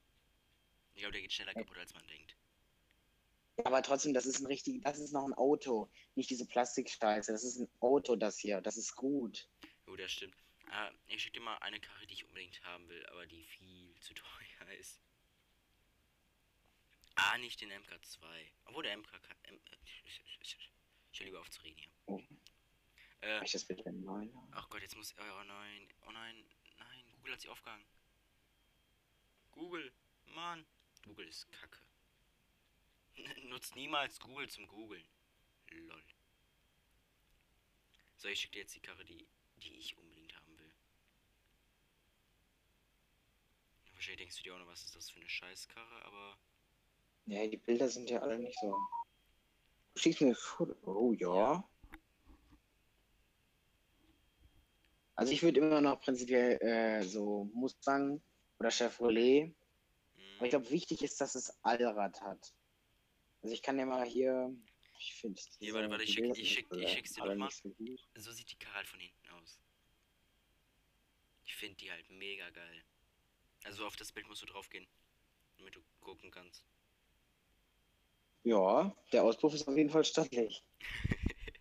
Ich 0.93 1.01
glaube, 1.01 1.13
der 1.13 1.23
geht 1.23 1.33
schneller 1.33 1.55
kaputt, 1.55 1.79
als 1.79 1.95
man 1.95 2.07
denkt. 2.07 2.37
Aber 3.65 3.83
trotzdem, 3.83 4.13
das 4.13 4.27
ist 4.27 4.41
ein 4.41 4.47
richtig, 4.47 4.83
das 4.83 4.99
ist 4.99 5.13
noch 5.13 5.25
ein 5.25 5.33
Auto. 5.33 5.91
Nicht 6.17 6.29
diese 6.29 6.47
Plastikscheiße. 6.47 7.33
Das 7.33 7.45
ist 7.45 7.59
ein 7.59 7.71
Auto, 7.81 8.15
das 8.15 8.37
hier. 8.37 8.61
Das 8.61 8.77
ist 8.77 8.95
gut. 8.95 9.49
Oh, 9.87 9.97
das 9.97 10.13
stimmt. 10.13 10.37
Ah, 10.73 10.91
ich 11.09 11.23
schick 11.23 11.33
dir 11.33 11.41
mal 11.41 11.57
eine 11.59 11.81
Karre, 11.81 12.07
die 12.07 12.15
ich 12.15 12.25
unbedingt 12.25 12.63
haben 12.65 12.89
will, 12.89 13.05
aber 13.07 13.27
die 13.27 13.45
viel 13.45 13.95
zu 14.01 14.15
teuer 14.15 14.73
ist. 14.79 15.01
Ah, 17.17 17.37
nicht 17.39 17.61
den 17.61 17.73
MK2. 17.73 18.25
Obwohl 18.67 18.85
der 18.85 18.97
MK. 18.97 19.13
M 19.45 19.57
äh, 19.57 19.77
ich 21.13 21.21
höre 21.21 21.27
lieber 21.27 21.41
auf 21.41 21.51
zu 21.51 21.61
reden 21.63 21.79
hier. 21.79 21.91
Oh. 22.07 22.23
Äh, 23.23 23.45
ich 23.45 23.53
das 23.53 23.65
bitte 23.65 23.93
neu? 23.93 24.29
ach 24.53 24.71
Gott, 24.71 24.81
jetzt 24.81 24.97
muss. 24.97 25.15
Oh 25.19 25.45
nein. 25.45 25.89
Oh 26.07 26.13
nein. 26.13 26.45
Nein. 26.79 27.05
Google 27.17 27.33
hat 27.33 27.41
sich 27.41 27.51
aufgehangen. 27.51 27.85
Google. 29.51 29.93
Mann. 30.27 30.65
Google 31.05 31.27
ist 31.27 31.51
kacke. 31.51 31.81
Nutzt 33.49 33.75
niemals 33.75 34.21
Google 34.21 34.49
zum 34.49 34.67
Googeln. 34.69 35.07
Lol. 35.71 36.05
So, 38.17 38.29
ich 38.29 38.41
schicke 38.41 38.53
dir 38.53 38.61
jetzt 38.61 38.75
die 38.75 38.81
Karre, 38.81 39.05
die, 39.05 39.27
die 39.57 39.77
ich 39.77 39.97
unbedingt 39.97 40.35
haben 40.37 40.59
will. 40.59 40.75
Wahrscheinlich 44.01 44.21
denkst 44.21 44.37
du 44.39 44.43
dir 44.45 44.55
auch 44.55 44.59
noch, 44.59 44.67
was 44.67 44.83
ist 44.83 44.97
das 44.97 45.11
für 45.11 45.21
eine 45.21 45.29
Scheißkarre, 45.29 46.05
aber. 46.07 46.39
Ja, 47.27 47.47
die 47.47 47.59
Bilder 47.59 47.87
sind 47.87 48.09
ja 48.09 48.21
alle 48.23 48.39
nicht 48.39 48.59
so. 48.59 48.75
Du 49.93 50.01
schickst 50.01 50.23
mir 50.23 50.35
Foto. 50.35 50.75
Oh 50.87 51.13
ja. 51.13 51.69
Also 55.17 55.35
ich 55.35 55.43
würde 55.43 55.61
immer 55.61 55.83
noch 55.83 56.01
prinzipiell 56.01 56.57
äh, 56.63 57.03
so 57.03 57.51
Mustang 57.53 58.23
oder 58.59 58.71
Chevrolet. 58.71 59.55
Hm, 60.15 60.23
Aber 60.39 60.47
ich 60.47 60.51
glaube, 60.51 60.71
wichtig 60.71 61.03
ist, 61.03 61.21
dass 61.21 61.35
es 61.35 61.53
Allrad 61.63 62.23
hat. 62.23 62.55
Also 63.43 63.53
ich 63.53 63.61
kann 63.63 63.79
ja 63.79 63.85
mal 63.85 64.07
hier. 64.07 64.51
Ich 64.99 65.13
finde. 65.17 65.43
Hier, 65.59 65.75
warte, 65.75 65.91
warte, 65.91 66.05
ich 66.05 66.15
schick- 66.15 66.39
ich 66.39 66.51
schick- 66.55 66.73
ich 66.75 66.91
schick's 66.91 67.13
dir 67.13 67.27
noch 67.27 67.35
mal. 67.35 67.51
So 67.51 67.71
so 68.15 68.33
sieht 68.33 68.51
die 68.51 68.57
Karre 68.57 68.77
halt 68.77 68.87
von 68.89 68.99
hinten 68.99 69.29
aus. 69.29 69.61
Ich 71.45 71.55
finde 71.55 71.77
die 71.77 71.91
halt 71.91 72.09
mega 72.09 72.49
geil. 72.49 72.83
Also 73.65 73.87
auf 73.87 73.97
das 73.97 74.13
Bild 74.13 74.29
musst 74.29 74.43
du 74.43 74.47
drauf 74.47 74.69
gehen, 74.71 74.87
damit 75.59 75.75
du 75.77 75.81
gucken 76.01 76.31
kannst. 76.31 76.65
ja, 78.43 78.95
der 79.13 79.23
Auspuff 79.25 79.55
ist 79.55 79.69
auf 79.69 79.77
jeden 79.77 79.91
Fall 79.91 80.05
stattlich. 80.05 80.65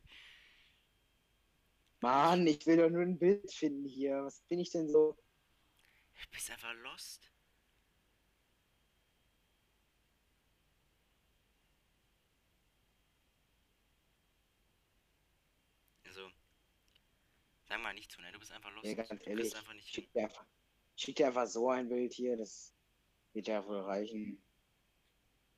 Mann, 2.01 2.47
ich 2.47 2.65
will 2.65 2.77
doch 2.77 2.89
nur 2.89 3.01
ein 3.01 3.17
Bild 3.19 3.51
finden 3.51 3.85
hier. 3.85 4.23
Was 4.23 4.39
bin 4.41 4.59
ich 4.59 4.69
denn 4.71 4.87
so? 4.87 5.17
Du 6.21 6.29
bist 6.31 6.49
einfach 6.49 6.73
lost. 6.75 7.29
Also, 16.05 16.31
sag 17.67 17.81
mal 17.81 17.93
nicht 17.93 18.11
zu, 18.11 18.21
ne? 18.21 18.31
Du 18.31 18.39
bist 18.39 18.51
einfach 18.51 18.71
lost. 18.73 18.85
Ja, 18.85 18.93
ganz 18.93 19.09
du 19.09 19.15
ehrlich, 19.17 19.43
kriegst 19.43 19.55
einfach 19.57 19.73
nicht. 19.73 19.93
Schick 19.93 20.09
einfach, 20.15 20.45
schick 20.99 21.15
dir 21.15 21.27
einfach 21.27 21.47
so 21.47 21.69
ein 21.69 21.87
Bild 21.87 22.13
hier, 22.13 22.37
das 22.37 22.73
wird 23.33 23.47
ja 23.47 23.65
wohl 23.65 23.81
reichen. 23.81 24.41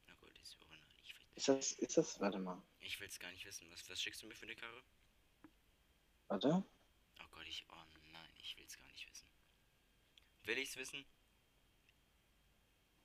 Na 0.08 0.14
gut, 0.22 0.38
ist 0.40 0.58
auch 0.62 0.68
ich 1.04 1.16
will 1.16 1.22
Ist 1.36 1.48
das, 1.48 1.72
ist 1.74 1.98
das, 1.98 2.20
warte 2.20 2.40
mal, 2.40 2.62
ich 2.80 3.00
will's 3.00 3.20
gar 3.20 3.32
nicht 3.32 3.46
wissen. 3.46 3.68
Was, 3.72 3.90
was 3.90 4.02
schickst 4.02 4.22
du 4.22 4.28
mir 4.28 4.36
für 4.36 4.46
eine 4.46 4.56
Karre? 4.56 4.84
warte. 6.32 6.64
Oh 7.20 7.28
Gott, 7.32 7.48
ich. 7.48 7.66
Oh 7.70 7.76
nein, 8.14 8.30
ich 8.42 8.58
will's 8.58 8.78
gar 8.78 8.88
nicht 8.88 9.10
wissen. 9.10 9.28
Will 10.46 10.58
ich's 10.58 10.78
wissen? 10.78 11.06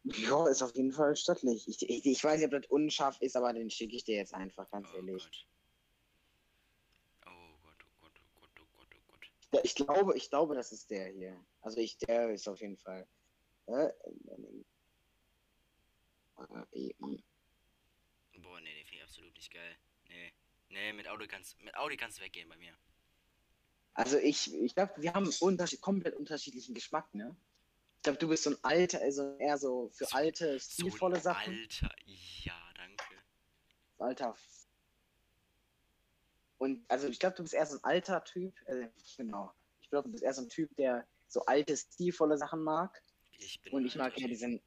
Ja, 0.04 0.46
ist 0.48 0.62
auf 0.62 0.74
jeden 0.76 0.92
Fall 0.92 1.16
stattlich. 1.16 1.66
Ich, 1.66 1.82
ich, 1.88 2.06
ich 2.06 2.22
weiß 2.22 2.38
nicht, 2.38 2.46
ob 2.46 2.62
das 2.62 2.70
unscharf 2.70 3.20
ist, 3.20 3.36
aber 3.36 3.52
den 3.52 3.70
schicke 3.70 3.96
ich 3.96 4.04
dir 4.04 4.16
jetzt 4.16 4.34
einfach, 4.34 4.70
ganz 4.70 4.88
oh 4.92 4.96
ehrlich. 4.96 5.24
Gott. 5.24 5.46
Oh 7.26 7.58
Gott, 7.62 7.76
oh 7.84 7.92
Gott, 8.00 8.12
oh 8.20 8.40
Gott, 8.40 8.50
oh 8.60 8.66
Gott, 8.76 8.88
oh 8.94 9.02
Gott. 9.08 9.26
Ja, 9.56 9.62
ich 9.64 9.74
glaube, 9.74 10.16
ich 10.16 10.28
glaube, 10.28 10.54
das 10.54 10.70
ist 10.72 10.90
der 10.90 11.08
hier. 11.08 11.42
Also 11.62 11.78
ich, 11.78 11.96
der 11.98 12.30
ist 12.30 12.46
auf 12.48 12.60
jeden 12.60 12.76
Fall. 12.76 13.06
Äh, 13.66 13.72
äh, 13.72 13.92
äh, 16.72 16.94
Boah, 18.38 18.60
nee, 18.60 18.74
den 18.74 18.84
finde 18.86 18.96
ich 18.96 19.02
absolut 19.02 19.34
nicht 19.34 19.52
geil. 19.52 19.76
Nee. 20.08 20.32
Nee, 20.68 20.92
mit 20.92 21.08
Audi 21.08 21.26
kannst 21.26 21.58
mit 21.62 21.74
Audi 21.76 21.96
kannst 21.96 22.18
du 22.18 22.22
weggehen 22.22 22.48
bei 22.48 22.56
mir. 22.56 22.74
Also 23.94 24.18
ich, 24.18 24.52
ich 24.54 24.74
glaube, 24.74 24.92
wir 24.98 25.14
haben 25.14 25.32
unterschied, 25.40 25.80
komplett 25.80 26.16
unterschiedlichen 26.16 26.74
Geschmack, 26.74 27.14
ne? 27.14 27.34
Ich 27.96 28.02
glaube, 28.02 28.18
du 28.18 28.28
bist 28.28 28.42
so 28.42 28.50
ein 28.50 28.58
alter, 28.62 29.00
also 29.00 29.36
eher 29.38 29.56
so 29.56 29.88
für 29.88 30.04
So- 30.04 30.16
alte, 30.16 30.58
So 30.58 30.70
stilvolle 30.82 31.16
ein 31.16 31.22
Sachen. 31.22 31.54
Alter, 31.54 31.94
ja, 32.44 32.72
danke. 32.74 33.16
Alter. 33.98 34.36
Und 36.58 36.84
also 36.88 37.08
ich 37.08 37.18
glaube, 37.18 37.36
du 37.36 37.42
bist 37.42 37.54
eher 37.54 37.66
so 37.66 37.76
ein 37.76 37.84
alter 37.84 38.24
Typ. 38.24 38.54
Äh, 38.66 38.88
genau. 39.16 39.52
Ich 39.80 39.90
glaube, 39.90 40.08
du 40.08 40.12
bist 40.12 40.24
eher 40.24 40.34
so 40.34 40.42
ein 40.42 40.48
Typ, 40.48 40.74
der 40.76 41.06
so 41.28 41.44
alte, 41.44 41.76
stilvolle 41.76 42.38
Sachen 42.38 42.62
mag. 42.62 43.02
Ich 43.32 43.60
bin 43.62 43.74
Und 43.74 43.84
ich 43.84 43.96
mag 43.96 44.18
ja 44.18 44.26
Typ. 44.26 44.60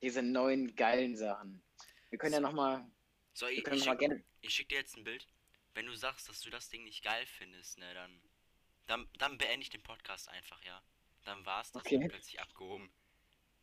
diese, 0.00 0.22
neuen, 0.22 0.74
geilen 0.76 1.16
Sachen. 1.16 1.62
Wir 2.10 2.18
können 2.18 2.34
ja 2.34 2.40
nochmal. 2.40 2.86
So, 3.32 3.46
ich, 3.46 3.58
ich, 3.58 3.66
mal 3.66 3.78
schick, 3.78 3.98
gerne. 3.98 4.24
ich 4.42 4.54
schick 4.54 4.68
dir 4.68 4.78
jetzt 4.78 4.96
ein 4.96 5.04
Bild. 5.04 5.26
Wenn 5.72 5.86
du 5.86 5.94
sagst, 5.96 6.28
dass 6.28 6.40
du 6.40 6.50
das 6.50 6.68
Ding 6.68 6.84
nicht 6.84 7.02
geil 7.02 7.26
findest, 7.26 7.78
ne, 7.78 7.92
dann 7.94 8.20
Dann, 8.86 9.08
dann 9.18 9.38
beende 9.38 9.62
ich 9.62 9.70
den 9.70 9.82
Podcast 9.82 10.28
einfach, 10.28 10.62
ja. 10.62 10.82
Dann 11.24 11.44
war's 11.46 11.72
das 11.72 11.80
Okay. 11.82 12.06
plötzlich 12.06 12.38
abgehoben. 12.38 12.92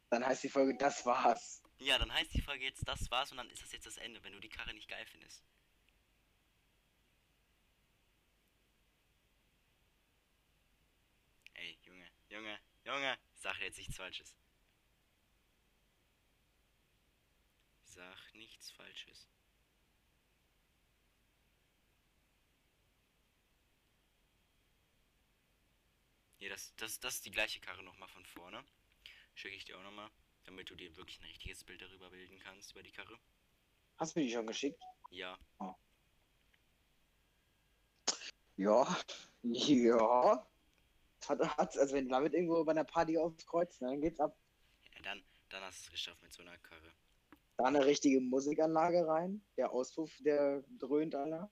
Dann 0.09 0.25
heißt 0.25 0.43
die 0.43 0.49
Folge, 0.49 0.75
das 0.77 1.05
war's. 1.05 1.61
Ja, 1.77 1.99
dann 1.99 2.11
heißt 2.11 2.33
die 2.33 2.41
Folge 2.41 2.65
jetzt, 2.65 2.87
das 2.87 3.09
war's 3.11 3.31
und 3.31 3.37
dann 3.37 3.49
ist 3.51 3.61
das 3.61 3.71
jetzt 3.71 3.85
das 3.85 3.97
Ende, 3.97 4.21
wenn 4.23 4.33
du 4.33 4.39
die 4.39 4.49
Karre 4.49 4.73
nicht 4.73 4.89
geil 4.89 5.05
findest. 5.05 5.43
Ey, 11.53 11.77
Junge, 12.31 12.57
Junge, 12.85 13.17
sag 13.35 13.59
jetzt 13.59 13.77
nichts 13.77 13.97
Falsches. 13.97 14.37
Sag 17.83 18.33
nichts 18.35 18.71
Falsches. 18.71 19.27
Ja, 26.39 26.47
das, 26.47 26.73
das, 26.77 27.01
das 27.01 27.15
ist 27.15 27.25
die 27.25 27.31
gleiche 27.31 27.59
Karre 27.59 27.83
nochmal 27.83 28.07
von 28.07 28.25
vorne. 28.25 28.63
Schicke 29.35 29.55
ich 29.57 29.65
dir 29.65 29.77
auch 29.77 29.83
nochmal, 29.83 30.09
damit 30.45 30.69
du 30.69 30.75
dir 30.75 30.95
wirklich 30.95 31.19
ein 31.19 31.25
richtiges 31.25 31.65
Bild 31.65 31.81
darüber 31.81 32.09
bilden 32.11 32.39
kannst, 32.39 32.71
über 32.71 32.81
die 32.81 32.93
Karre. 32.93 33.19
Hast 33.97 34.15
du 34.15 34.19
mir 34.21 34.25
die 34.25 34.31
schon 34.31 34.47
geschickt? 34.47 34.81
Ja, 35.09 35.37
Ja. 38.55 38.97
Ja. 39.53 40.47
Hat, 41.27 41.57
hat's, 41.57 41.77
also 41.77 41.95
wenn 41.95 42.05
du 42.05 42.11
damit 42.11 42.33
irgendwo 42.33 42.63
bei 42.63 42.71
einer 42.71 42.83
Party 42.83 43.17
aufkreuzt, 43.17 43.81
ne, 43.81 43.89
dann 43.89 44.01
geht's 44.01 44.19
ab. 44.19 44.35
ja 44.95 45.01
dann, 45.03 45.23
dann 45.49 45.63
hast 45.63 45.83
du 45.83 45.87
es 45.87 45.91
geschafft 45.91 46.21
mit 46.21 46.33
so 46.33 46.41
einer 46.41 46.57
Karre. 46.57 46.91
Da 47.57 47.65
eine 47.65 47.85
richtige 47.85 48.19
Musikanlage 48.19 49.07
rein. 49.07 49.43
Der 49.57 49.71
Auspuff, 49.71 50.11
der 50.21 50.63
dröhnt 50.79 51.13
alle. 51.15 51.49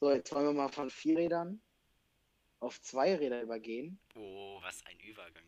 So, 0.00 0.12
jetzt 0.12 0.32
wollen 0.32 0.46
wir 0.46 0.52
mal 0.52 0.68
von 0.68 0.90
Vierrädern 0.90 1.60
auf 2.60 2.80
Zweiräder 2.80 3.42
übergehen. 3.42 4.00
Oh, 4.14 4.58
was 4.62 4.84
ein 4.86 4.98
Übergang. 5.00 5.44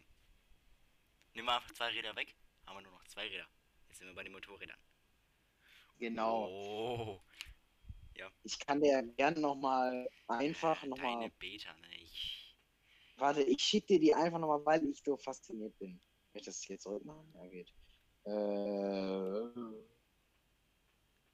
Nimm 1.35 1.45
mal 1.45 1.57
einfach 1.57 1.73
zwei 1.73 1.89
Räder 1.89 2.15
weg, 2.17 2.35
haben 2.67 2.77
wir 2.77 2.83
nur 2.83 2.93
noch 2.93 3.05
zwei 3.05 3.27
Räder. 3.29 3.47
Jetzt 3.89 3.99
sind 3.99 4.09
wir 4.09 4.15
bei 4.15 4.25
den 4.25 4.33
Motorrädern. 4.33 4.79
Genau. 5.99 6.49
Oh, 6.49 7.23
Ich 8.43 8.59
kann 8.59 8.81
dir 8.81 9.03
gerne 9.17 9.41
nochmal 9.41 10.09
einfach 10.29 10.83
nochmal. 10.85 11.15
deine 11.15 11.31
Beta, 11.39 11.73
ne? 11.75 11.95
Ich, 11.97 12.41
Warte, 13.21 13.43
ich 13.43 13.63
schicke 13.63 13.87
dir 13.89 14.01
die 14.01 14.15
einfach 14.15 14.39
nochmal, 14.39 14.65
weil 14.65 14.85
ich 14.87 15.03
so 15.05 15.15
fasziniert 15.17 15.79
bin. 15.79 16.01
Kann 16.01 16.41
ich 16.41 16.45
das 16.47 16.63
hier 16.63 16.79
zurückmachen? 16.79 17.31
Ja, 17.35 17.47
geht. 17.49 17.75
Äh. 18.25 19.51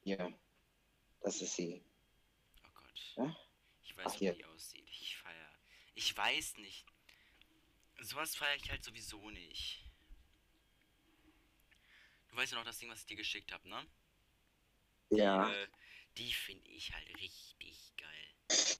Ja. 0.03 0.29
Das 1.21 1.41
ist 1.41 1.55
sie. 1.55 1.85
oh 2.65 2.71
Gott. 2.75 3.13
Ja? 3.17 3.37
Ich 3.85 3.97
weiß, 3.97 4.07
Ach, 4.07 4.21
wie 4.21 4.33
die 4.33 4.45
aussieht. 4.45 4.89
Ich 4.91 5.17
feier. 5.17 5.51
Ich 5.95 6.17
weiß 6.17 6.59
nicht. 6.59 6.87
Sowas 8.01 8.35
feiere 8.35 8.57
ich 8.57 8.69
halt 8.69 8.83
sowieso 8.83 9.31
nicht. 9.31 9.85
Du 12.29 12.37
weißt 12.37 12.53
ja 12.53 12.59
noch 12.59 12.65
das 12.67 12.79
Ding, 12.79 12.91
was 12.91 13.01
ich 13.01 13.07
dir 13.07 13.17
geschickt 13.17 13.53
habe, 13.53 13.69
ne? 13.69 13.87
Ja. 15.11 15.49
Die, 15.49 15.55
äh, 15.55 15.69
die 16.19 16.33
finde 16.33 16.71
ich 16.71 16.93
halt 16.93 17.09
richtig 17.17 17.93
geil. 17.97 18.79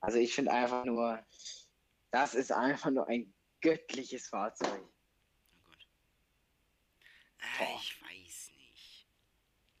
Also 0.00 0.18
ich 0.18 0.34
finde 0.34 0.52
einfach 0.52 0.84
nur, 0.84 1.24
das 2.10 2.34
ist 2.34 2.52
einfach 2.52 2.90
nur 2.90 3.08
ein 3.08 3.32
göttliches 3.60 4.28
Fahrzeug. 4.28 4.82
Oh 4.82 5.62
Gott. 5.64 5.86
Ah, 7.40 7.76
ich 7.80 8.00
weiß 8.02 8.50
nicht. 8.56 9.06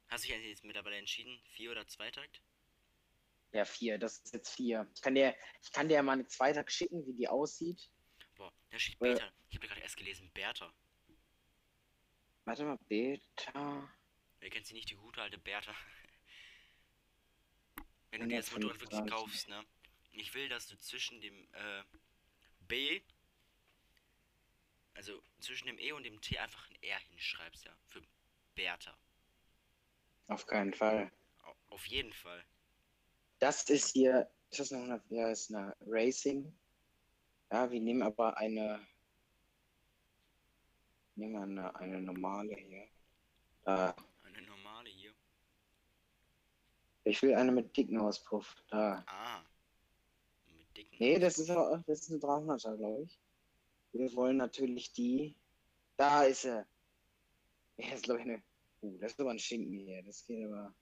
Hast 0.08 0.24
du 0.24 0.28
dich 0.28 0.46
jetzt 0.46 0.64
mittlerweile 0.64 0.96
entschieden? 0.96 1.40
Vier 1.50 1.70
oder 1.72 1.86
Zweitakt? 1.86 2.40
Ja, 3.52 3.64
vier, 3.64 3.98
das 3.98 4.18
ist 4.18 4.34
jetzt 4.34 4.54
vier. 4.54 4.86
Ich 4.94 5.00
kann 5.00 5.14
dir, 5.14 5.34
ich 5.62 5.72
kann 5.72 5.88
dir 5.88 5.94
ja 5.94 6.02
mal 6.02 6.12
eine 6.12 6.26
Zweitag 6.26 6.70
schicken, 6.70 7.06
wie 7.06 7.14
die 7.14 7.28
aussieht. 7.28 7.90
Boah, 8.34 8.52
da 8.70 8.78
steht 8.78 8.96
Äh. 8.96 9.14
Beta. 9.14 9.32
Ich 9.48 9.56
habe 9.56 9.68
gerade 9.68 9.80
erst 9.80 9.96
gelesen, 9.96 10.30
Bertha. 10.32 10.72
Warte 12.44 12.64
mal, 12.64 12.78
Beta. 12.88 13.90
Wer 14.40 14.50
kennt 14.50 14.66
sie 14.66 14.74
nicht, 14.74 14.90
die 14.90 14.96
gute 14.96 15.22
alte 15.22 15.38
Bertha? 15.38 15.74
Wenn 18.20 18.28
du 18.28 18.34
dir 18.34 18.40
das 18.40 18.52
Motorrad 18.52 18.80
wirklich 18.80 18.98
135. 18.98 19.12
kaufst, 19.12 19.48
ne? 19.48 19.64
Ich 20.12 20.34
will, 20.34 20.48
dass 20.48 20.66
du 20.66 20.78
zwischen 20.78 21.20
dem 21.20 21.46
äh, 21.52 21.82
B, 22.60 23.02
also 24.94 25.22
zwischen 25.40 25.66
dem 25.66 25.78
E 25.78 25.92
und 25.92 26.04
dem 26.04 26.20
T 26.20 26.38
einfach 26.38 26.68
ein 26.70 26.76
R 26.82 26.98
hinschreibst, 27.10 27.64
ja, 27.64 27.76
für 27.88 28.02
Bertha. 28.54 28.96
Auf 30.28 30.46
keinen 30.46 30.72
Fall. 30.72 31.12
Au- 31.42 31.54
Auf 31.68 31.86
jeden 31.86 32.12
Fall. 32.12 32.42
Das 33.38 33.62
ist 33.64 33.92
hier, 33.92 34.30
ist 34.50 34.60
das 34.60 34.70
noch 34.70 34.82
eine, 34.82 35.02
ja, 35.10 35.30
ist 35.30 35.54
eine 35.54 35.76
Racing. 35.82 36.56
Ja, 37.52 37.70
wir 37.70 37.80
nehmen 37.80 38.02
aber 38.02 38.36
eine, 38.38 38.86
nehmen 41.14 41.32
wir 41.34 41.42
eine, 41.42 41.76
eine 41.76 42.00
normale 42.00 42.54
hier. 42.56 42.88
Hier. 43.66 43.96
Ich 47.06 47.22
will 47.22 47.34
eine 47.34 47.52
mit 47.52 47.76
dicken 47.76 47.98
Auspuff. 47.98 48.56
Da. 48.68 49.04
Ah. 49.06 49.42
Mit 50.56 50.76
dicken. 50.76 50.96
Nee, 50.98 51.18
das 51.18 51.38
ist, 51.38 51.48
das 51.48 51.84
ist 51.86 52.10
eine 52.10 52.20
300er, 52.20 52.76
glaube 52.76 53.02
ich. 53.04 53.18
Wir 53.92 54.14
wollen 54.14 54.36
natürlich 54.36 54.92
die. 54.92 55.34
Da 55.96 56.24
ist. 56.24 56.44
Ja, 56.44 56.66
das 57.76 57.94
ist, 57.94 58.04
glaube 58.04 58.20
ich, 58.20 58.26
eine. 58.26 58.42
Uh, 58.82 58.98
das 58.98 59.12
ist 59.12 59.20
aber 59.20 59.30
ein 59.30 59.38
Schinken 59.38 59.78
hier. 59.78 60.02
Das 60.02 60.24
geht 60.24 60.44
aber. 60.44 60.74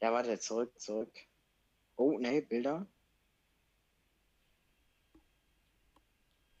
Ja, 0.00 0.12
warte, 0.12 0.38
zurück, 0.38 0.78
zurück. 0.78 1.12
Oh, 1.96 2.18
nee, 2.18 2.42
Bilder. 2.42 2.86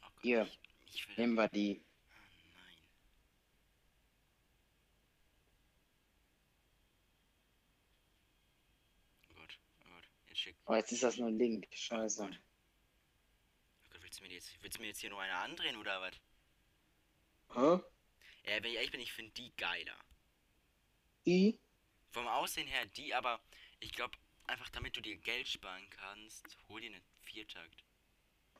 Oh 0.00 0.06
Gott, 0.14 0.22
Hier. 0.22 0.42
Ich, 0.44 0.60
ich 0.94 1.08
will. 1.08 1.16
Nehmen 1.18 1.34
wir 1.34 1.48
die. 1.48 1.84
Ah, 2.08 2.14
nein. 2.54 2.74
Oh 9.30 9.34
Gott, 9.40 9.58
oh 9.80 9.88
Gott. 9.90 10.08
Jetzt 10.28 10.38
schick. 10.38 10.55
Oh, 10.66 10.74
jetzt 10.74 10.92
ist 10.92 11.02
das 11.02 11.16
nur 11.16 11.28
ein 11.28 11.38
Link. 11.38 11.66
Scheiße. 11.70 12.24
Oh 12.24 12.26
Gott. 12.26 14.02
Willst 14.02 14.18
du 14.18 14.24
mir 14.24 14.32
jetzt, 14.32 14.62
willst 14.62 14.76
du 14.76 14.82
mir 14.82 14.88
jetzt 14.88 15.00
hier 15.00 15.10
noch 15.10 15.18
eine 15.18 15.34
andrehen 15.34 15.76
oder 15.76 16.00
was? 16.00 16.14
Hä? 17.54 17.82
Ja, 18.50 18.62
wenn 18.62 18.70
ich 18.70 18.74
ehrlich 18.74 18.90
bin, 18.90 19.00
ich 19.00 19.12
finde 19.12 19.32
die 19.32 19.54
geiler. 19.56 19.96
Die? 21.24 21.58
Vom 22.10 22.26
Aussehen 22.26 22.68
her 22.68 22.86
die, 22.86 23.14
aber 23.14 23.40
ich 23.80 23.92
glaube, 23.92 24.16
einfach 24.44 24.68
damit 24.70 24.96
du 24.96 25.00
dir 25.00 25.16
Geld 25.16 25.48
sparen 25.48 25.88
kannst, 25.90 26.56
hol 26.68 26.80
dir 26.80 26.92
einen 26.92 27.02
Viertakt. 27.22 27.84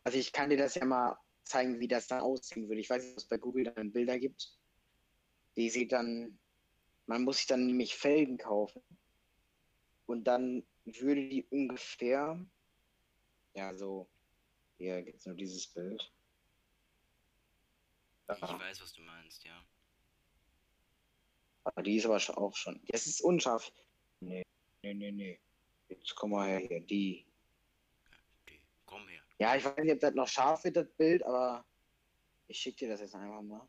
Also 0.04 0.18
ich 0.18 0.32
kann 0.32 0.50
dir 0.50 0.56
das 0.56 0.74
ja 0.74 0.84
mal 0.84 1.18
zeigen, 1.44 1.80
wie 1.80 1.88
das 1.88 2.08
dann 2.08 2.20
aussehen 2.20 2.68
würde. 2.68 2.80
Ich 2.80 2.90
weiß 2.90 3.02
nicht, 3.02 3.12
ob 3.12 3.18
es 3.18 3.28
bei 3.28 3.38
Google 3.38 3.64
dann 3.64 3.92
Bilder 3.92 4.18
gibt. 4.18 4.52
Die 5.56 5.70
sieht 5.70 5.92
dann, 5.92 6.38
man 7.06 7.22
muss 7.22 7.38
sich 7.38 7.46
dann 7.46 7.66
nämlich 7.66 7.96
Felgen 7.96 8.38
kaufen. 8.38 8.82
Und 10.06 10.24
dann 10.24 10.64
würde 10.86 11.28
die 11.28 11.44
ungefähr, 11.50 12.44
ja 13.54 13.74
so, 13.74 14.08
hier 14.78 15.02
gibt 15.02 15.18
es 15.18 15.26
nur 15.26 15.34
dieses 15.34 15.66
Bild. 15.66 16.12
Ich 18.32 18.40
Ja, 18.40 18.58
weiß, 18.58 18.80
was 18.82 18.92
du 18.92 19.02
meinst, 19.02 19.44
ja. 19.44 19.64
aber 21.64 21.82
die 21.82 21.96
ist 21.96 22.06
aber 22.06 22.16
auch 22.38 22.54
schon, 22.56 22.80
das 22.88 23.06
ist 23.06 23.20
unscharf. 23.20 23.72
Nee, 24.20 24.42
nee, 24.82 24.94
nee, 24.94 25.12
nee. 25.12 25.40
Jetzt 25.88 26.14
komm 26.14 26.30
mal 26.32 26.48
her 26.48 26.58
hier, 26.58 26.80
die. 26.80 27.26
Okay, 28.42 28.62
komm 28.84 29.06
her. 29.08 29.22
Ja, 29.38 29.56
ich 29.56 29.64
weiß 29.64 29.76
nicht, 29.78 29.92
ob 29.92 30.00
das 30.00 30.14
noch 30.14 30.28
scharf 30.28 30.64
wird, 30.64 30.76
das 30.76 30.88
Bild, 30.96 31.22
aber 31.24 31.64
ich 32.48 32.58
schicke 32.58 32.78
dir 32.78 32.88
das 32.90 33.00
jetzt 33.00 33.14
einfach 33.14 33.42
mal. 33.42 33.68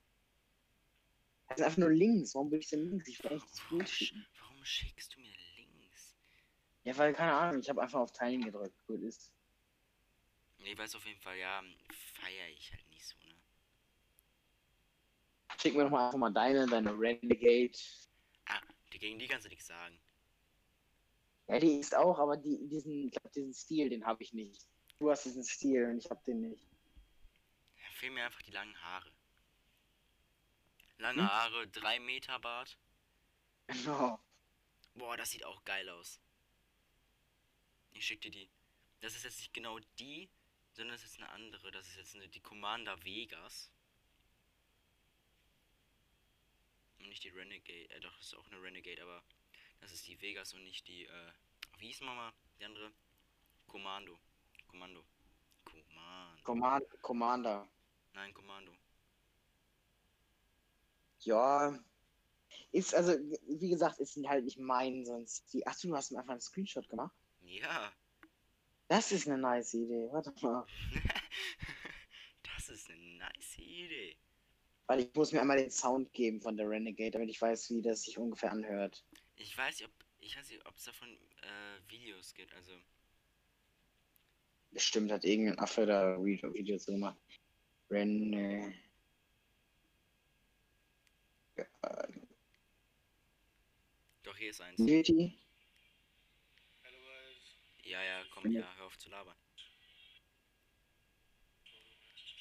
Das 1.48 1.60
ist 1.60 1.66
einfach 1.66 1.78
nur 1.78 1.92
links. 1.92 2.34
Warum 2.36 2.52
will 2.52 2.60
ich 2.60 2.70
denn 2.70 2.90
links? 2.90 3.08
Ich 3.08 3.24
will 3.24 3.32
eigentlich 3.32 3.44
das 3.50 3.60
Warum, 3.66 3.78
Bild 3.78 3.90
sch 3.90 3.94
schicken. 3.94 4.28
warum 4.42 4.66
schickst 4.66 5.16
du 5.16 5.20
mir? 5.22 5.27
Ja, 6.88 6.98
weil, 6.98 7.14
keine 7.14 7.34
Ahnung, 7.34 7.60
ich 7.60 7.68
habe 7.68 7.82
einfach 7.82 8.00
auf 8.00 8.14
Teilen 8.14 8.46
gedrückt. 8.46 8.82
Gut 8.88 9.02
ist. 9.02 9.34
Ich 10.60 10.78
weiß 10.78 10.96
auf 10.96 11.06
jeden 11.06 11.20
Fall, 11.20 11.38
ja, 11.38 11.62
feiere 12.14 12.48
ich 12.48 12.72
halt 12.72 12.88
nicht 12.88 13.06
so, 13.06 13.18
ne? 13.26 13.36
Schick 15.62 15.76
mir 15.76 15.84
doch 15.84 15.90
mal 15.90 16.06
einfach 16.06 16.18
mal 16.18 16.32
deine, 16.32 16.66
deine 16.66 16.98
Renegade. 16.98 17.78
Ah, 18.46 18.62
die, 18.94 19.00
gegen 19.00 19.20
die 19.20 19.28
kannst 19.28 19.46
du 19.46 19.50
nichts 19.50 19.68
sagen. 19.68 20.00
Ja, 21.50 21.60
die 21.60 21.78
ist 21.78 21.94
auch, 21.94 22.20
aber 22.20 22.38
die, 22.38 22.66
diesen, 22.70 23.08
ich 23.08 23.12
glaub, 23.12 23.34
diesen 23.34 23.54
Stil, 23.54 23.90
den 23.90 24.06
habe 24.06 24.24
ich 24.24 24.32
nicht. 24.32 24.66
Du 24.98 25.12
hast 25.12 25.26
diesen 25.26 25.44
Stil 25.44 25.90
und 25.90 25.98
ich 25.98 26.10
habe 26.10 26.24
den 26.26 26.40
nicht. 26.40 26.70
Da 27.84 27.92
fehlen 28.00 28.14
mir 28.14 28.24
einfach 28.24 28.44
die 28.44 28.52
langen 28.52 28.82
Haare. 28.82 29.12
Lange 31.00 31.22
Hm? 31.22 31.30
Haare, 31.30 31.68
3 31.68 32.00
Meter 32.00 32.40
Bart. 32.40 32.78
Genau. 33.68 34.18
Boah, 34.94 35.18
das 35.18 35.32
sieht 35.32 35.46
auch 35.46 35.62
geil 35.66 35.90
aus. 35.90 36.22
Ich 37.98 38.06
schick 38.06 38.22
dir 38.22 38.30
die. 38.30 38.48
Das 39.00 39.16
ist 39.16 39.24
jetzt 39.24 39.40
nicht 39.40 39.56
genau 39.56 39.80
die, 39.98 40.30
sondern 40.74 40.96
das 40.96 41.04
ist 41.04 41.18
eine 41.18 41.30
andere. 41.30 41.72
Das 41.72 41.88
ist 41.88 41.96
jetzt 41.96 42.16
eine, 42.16 42.28
die 42.28 42.40
Commander 42.40 43.04
Vegas. 43.04 43.72
Und 47.00 47.10
nicht 47.10 47.24
die 47.24 47.30
Renegade. 47.30 47.90
Äh, 47.90 48.00
doch, 48.00 48.20
ist 48.20 48.36
auch 48.36 48.46
eine 48.52 48.62
Renegade, 48.62 49.02
aber 49.02 49.24
das 49.82 49.92
ist 49.92 50.08
die 50.08 50.22
Vegas 50.22 50.54
und 50.54 50.64
nicht 50.64 50.88
die, 50.88 51.06
äh. 51.06 51.32
Wie 51.80 51.88
hieß 51.88 52.02
nochmal 52.02 52.34
die 52.60 52.66
andere? 52.66 52.92
Kommando. 53.66 54.20
Kommando. 54.68 55.04
Kommando. 55.66 56.44
Command 56.44 57.02
Commander. 57.02 57.68
Nein, 58.14 58.32
Kommando. 58.36 58.74
Ja. 61.22 61.80
Ist 62.72 62.94
also, 62.94 63.14
wie 63.48 63.70
gesagt, 63.70 63.98
ist 63.98 64.18
halt 64.28 64.46
nicht 64.46 64.60
mein, 64.60 65.04
sonst 65.04 65.52
die. 65.52 65.66
Ach 65.66 65.80
du, 65.80 65.88
du 65.88 65.96
hast 65.96 66.12
mir 66.12 66.20
einfach 66.20 66.34
einen 66.34 66.42
Screenshot 66.42 66.88
gemacht. 66.90 67.16
Ja. 67.48 67.92
Das 68.88 69.12
ist 69.12 69.28
eine 69.28 69.38
nice 69.38 69.74
Idee. 69.74 70.08
Warte 70.12 70.34
mal. 70.42 70.66
das 72.44 72.70
ist 72.70 72.90
eine 72.90 73.18
nice 73.18 73.58
Idee. 73.58 74.18
Weil 74.86 75.02
ich 75.02 75.14
muss 75.16 75.32
mir 75.32 75.42
einmal 75.42 75.58
den 75.58 75.72
Sound 75.72 76.14
geben 76.14 76.42
von 76.42 76.56
der 76.56 76.70
Renegade, 76.70 77.12
damit 77.12 77.30
ich 77.30 77.42
weiß, 77.42 77.70
wie 77.72 77.82
das 77.82 78.04
sich 78.04 78.18
ungefähr 78.18 78.52
anhört. 78.52 79.04
Ich 79.36 79.58
weiß 79.58 79.80
nicht, 79.80 79.90
ob 79.90 80.08
ich 80.20 80.38
weiß 80.38 80.50
nicht, 80.50 80.66
ob 80.66 80.76
es 80.76 80.84
davon 80.84 81.10
äh, 81.42 81.90
Videos 81.92 82.34
gibt, 82.34 82.54
also. 82.54 82.72
Bestimmt 84.72 85.12
hat 85.12 85.24
irgendein 85.24 85.60
Affe 85.60 85.86
da 85.86 86.24
Video, 86.24 86.54
Videos 86.54 86.86
gemacht. 86.86 87.18
Rene. 87.90 88.74
Ja, 91.56 91.66
Doch, 94.24 94.38
hier 94.38 94.50
ist 94.50 94.62
eins. 94.62 94.78
Ja, 97.88 98.04
ja, 98.04 98.22
komm, 98.32 98.52
ja, 98.52 98.68
hör 98.76 98.86
auf 98.86 98.98
zu 98.98 99.10
labern. 99.10 99.36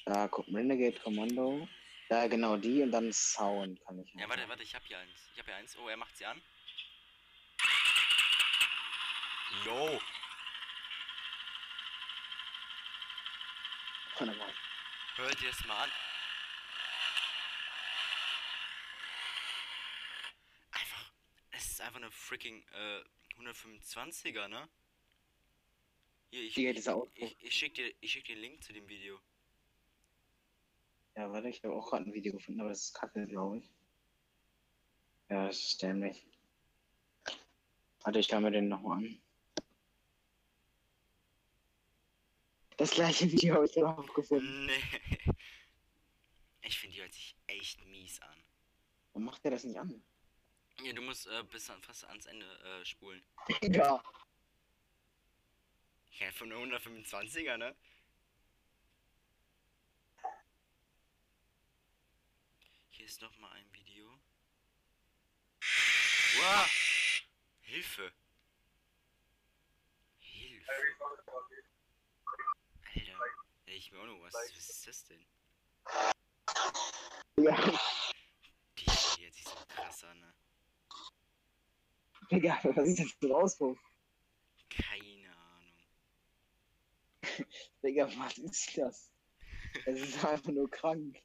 Da, 0.05 0.27
guck, 0.27 0.45
Renegade 0.47 0.99
Kommando. 0.99 1.69
Ja, 2.09 2.27
genau, 2.27 2.57
die 2.57 2.81
und 2.81 2.91
dann 2.91 3.13
Sound 3.13 3.79
kann 3.85 3.99
ich. 3.99 4.13
Ja, 4.13 4.27
warte, 4.27 4.47
warte, 4.49 4.63
ich 4.63 4.75
hab 4.75 4.83
hier 4.83 4.99
eins. 4.99 5.29
Ich 5.33 5.39
hab 5.39 5.45
hier 5.45 5.55
eins. 5.55 5.77
Oh, 5.77 5.87
er 5.87 5.95
macht 5.95 6.17
sie 6.17 6.25
an. 6.25 6.41
Yo! 9.65 9.99
Hört 15.15 15.41
ihr 15.41 15.49
es 15.49 15.65
mal 15.65 15.83
an? 15.83 15.91
Einfach. 20.71 21.11
Es 21.51 21.65
ist 21.67 21.81
einfach 21.81 21.97
eine 21.97 22.11
freaking 22.11 22.63
äh, 22.73 23.03
125er, 23.39 24.49
ne? 24.49 24.67
Hier, 26.29 26.43
ich, 26.43 26.53
Digga, 26.53 26.73
dieser 26.73 26.95
Ausdruck. 26.95 27.11
ich, 27.15 27.37
ich 27.41 27.53
schick 27.53 27.73
dir, 27.75 27.93
ich 28.01 28.11
schick 28.11 28.25
dir 28.25 28.35
den 28.35 28.41
Link 28.41 28.63
zu 28.63 28.73
dem 28.73 28.87
Video. 28.87 29.19
Ja, 31.15 31.31
warte, 31.31 31.49
ich 31.49 31.63
habe 31.63 31.73
auch 31.73 31.89
gerade 31.89 32.05
ein 32.05 32.13
Video 32.13 32.33
gefunden, 32.33 32.61
aber 32.61 32.69
das 32.69 32.83
ist 32.83 32.93
kacke, 32.93 33.25
glaube 33.25 33.59
ich. 33.59 33.71
Ja, 35.29 35.47
das 35.47 35.59
ist 35.59 35.81
dämlich. 35.81 36.25
Warte, 38.01 38.19
ich 38.19 38.27
kann 38.27 38.43
mir 38.43 38.51
den 38.51 38.67
nochmal 38.67 38.99
an. 38.99 39.21
Das 42.77 42.91
gleiche 42.91 43.31
Video 43.31 43.55
habe 43.55 43.65
ich 43.65 43.71
dann 43.73 43.85
auch 43.85 44.13
gefunden. 44.13 44.65
Nee. 44.65 45.33
Ich 46.61 46.79
finde 46.79 46.95
die 46.95 47.01
hört 47.01 47.13
sich 47.13 47.37
echt 47.47 47.85
mies 47.85 48.21
an. 48.21 48.43
Warum 49.13 49.23
macht 49.23 49.41
der 49.45 49.51
das 49.51 49.63
nicht 49.63 49.79
an? 49.79 50.03
Ja, 50.83 50.91
du 50.91 51.01
musst 51.01 51.25
äh, 51.27 51.43
bis 51.49 51.69
an, 51.69 51.81
fast 51.81 52.03
ans 52.05 52.25
Ende 52.25 52.45
äh, 52.45 52.85
spulen. 52.85 53.23
Ja. 53.61 54.03
Ja, 56.19 56.31
von 56.31 56.49
der 56.49 56.57
125er, 56.57 57.57
ne? 57.57 57.75
Hier 62.89 63.05
ist 63.05 63.21
noch 63.21 63.37
mal 63.37 63.51
ein 63.51 63.71
Video. 63.71 64.19
Wow! 66.39 66.69
Hilfe! 67.61 68.11
Hilfe! 70.19 70.71
Alter, 72.95 73.19
ich 73.67 73.91
will 73.91 73.99
auch 73.99 74.05
noch 74.05 74.21
was. 74.23 74.33
Was 74.33 74.69
ist 74.69 74.87
das 74.87 75.03
denn? 75.03 75.23
Ja, 77.37 77.79
Die 78.79 78.85
ist 78.85 79.19
jetzt 79.19 79.43
so 79.43 79.55
krass 79.67 80.03
an, 80.03 80.19
ne? 80.19 80.33
Digga, 82.31 82.59
was 82.63 82.87
ist 82.87 82.99
das 82.99 83.11
für 83.11 83.27
ein? 83.27 83.79
Keine 84.69 85.01
Ahnung. 85.01 85.16
Digga, 87.83 88.09
was 88.17 88.37
ist 88.37 88.77
das? 88.77 89.11
Es 89.85 90.01
ist 90.01 90.23
einfach 90.25 90.51
nur 90.51 90.69
krank. 90.69 91.21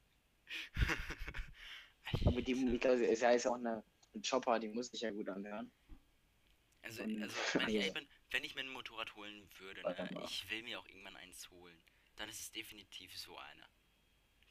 Aber 2.25 2.41
die, 2.41 2.51
ich 2.53 2.81
glaube, 2.81 3.05
es 3.07 3.21
heißt 3.23 3.47
auch 3.47 3.55
eine, 3.55 3.83
Chopper, 4.27 4.59
die 4.59 4.67
muss 4.69 4.87
sich 4.87 5.01
ja 5.01 5.09
gut 5.11 5.27
anhören. 5.29 5.71
Also, 6.83 7.03
Und- 7.03 7.23
also 7.23 7.35
wenn, 7.53 7.69
ich 7.69 7.75
ehrlich 7.75 7.93
bin, 7.93 8.07
wenn 8.31 8.43
ich 8.43 8.55
mir 8.55 8.61
ein 8.61 8.69
Motorrad 8.69 9.15
holen 9.15 9.49
würde, 9.59 9.81
ne, 9.81 10.21
ich 10.25 10.49
will 10.49 10.63
mir 10.63 10.79
auch 10.79 10.87
irgendwann 10.87 11.15
eins 11.15 11.49
holen, 11.49 11.77
dann 12.17 12.29
ist 12.29 12.39
es 12.41 12.51
definitiv 12.51 13.17
so 13.17 13.37
einer. 13.37 13.69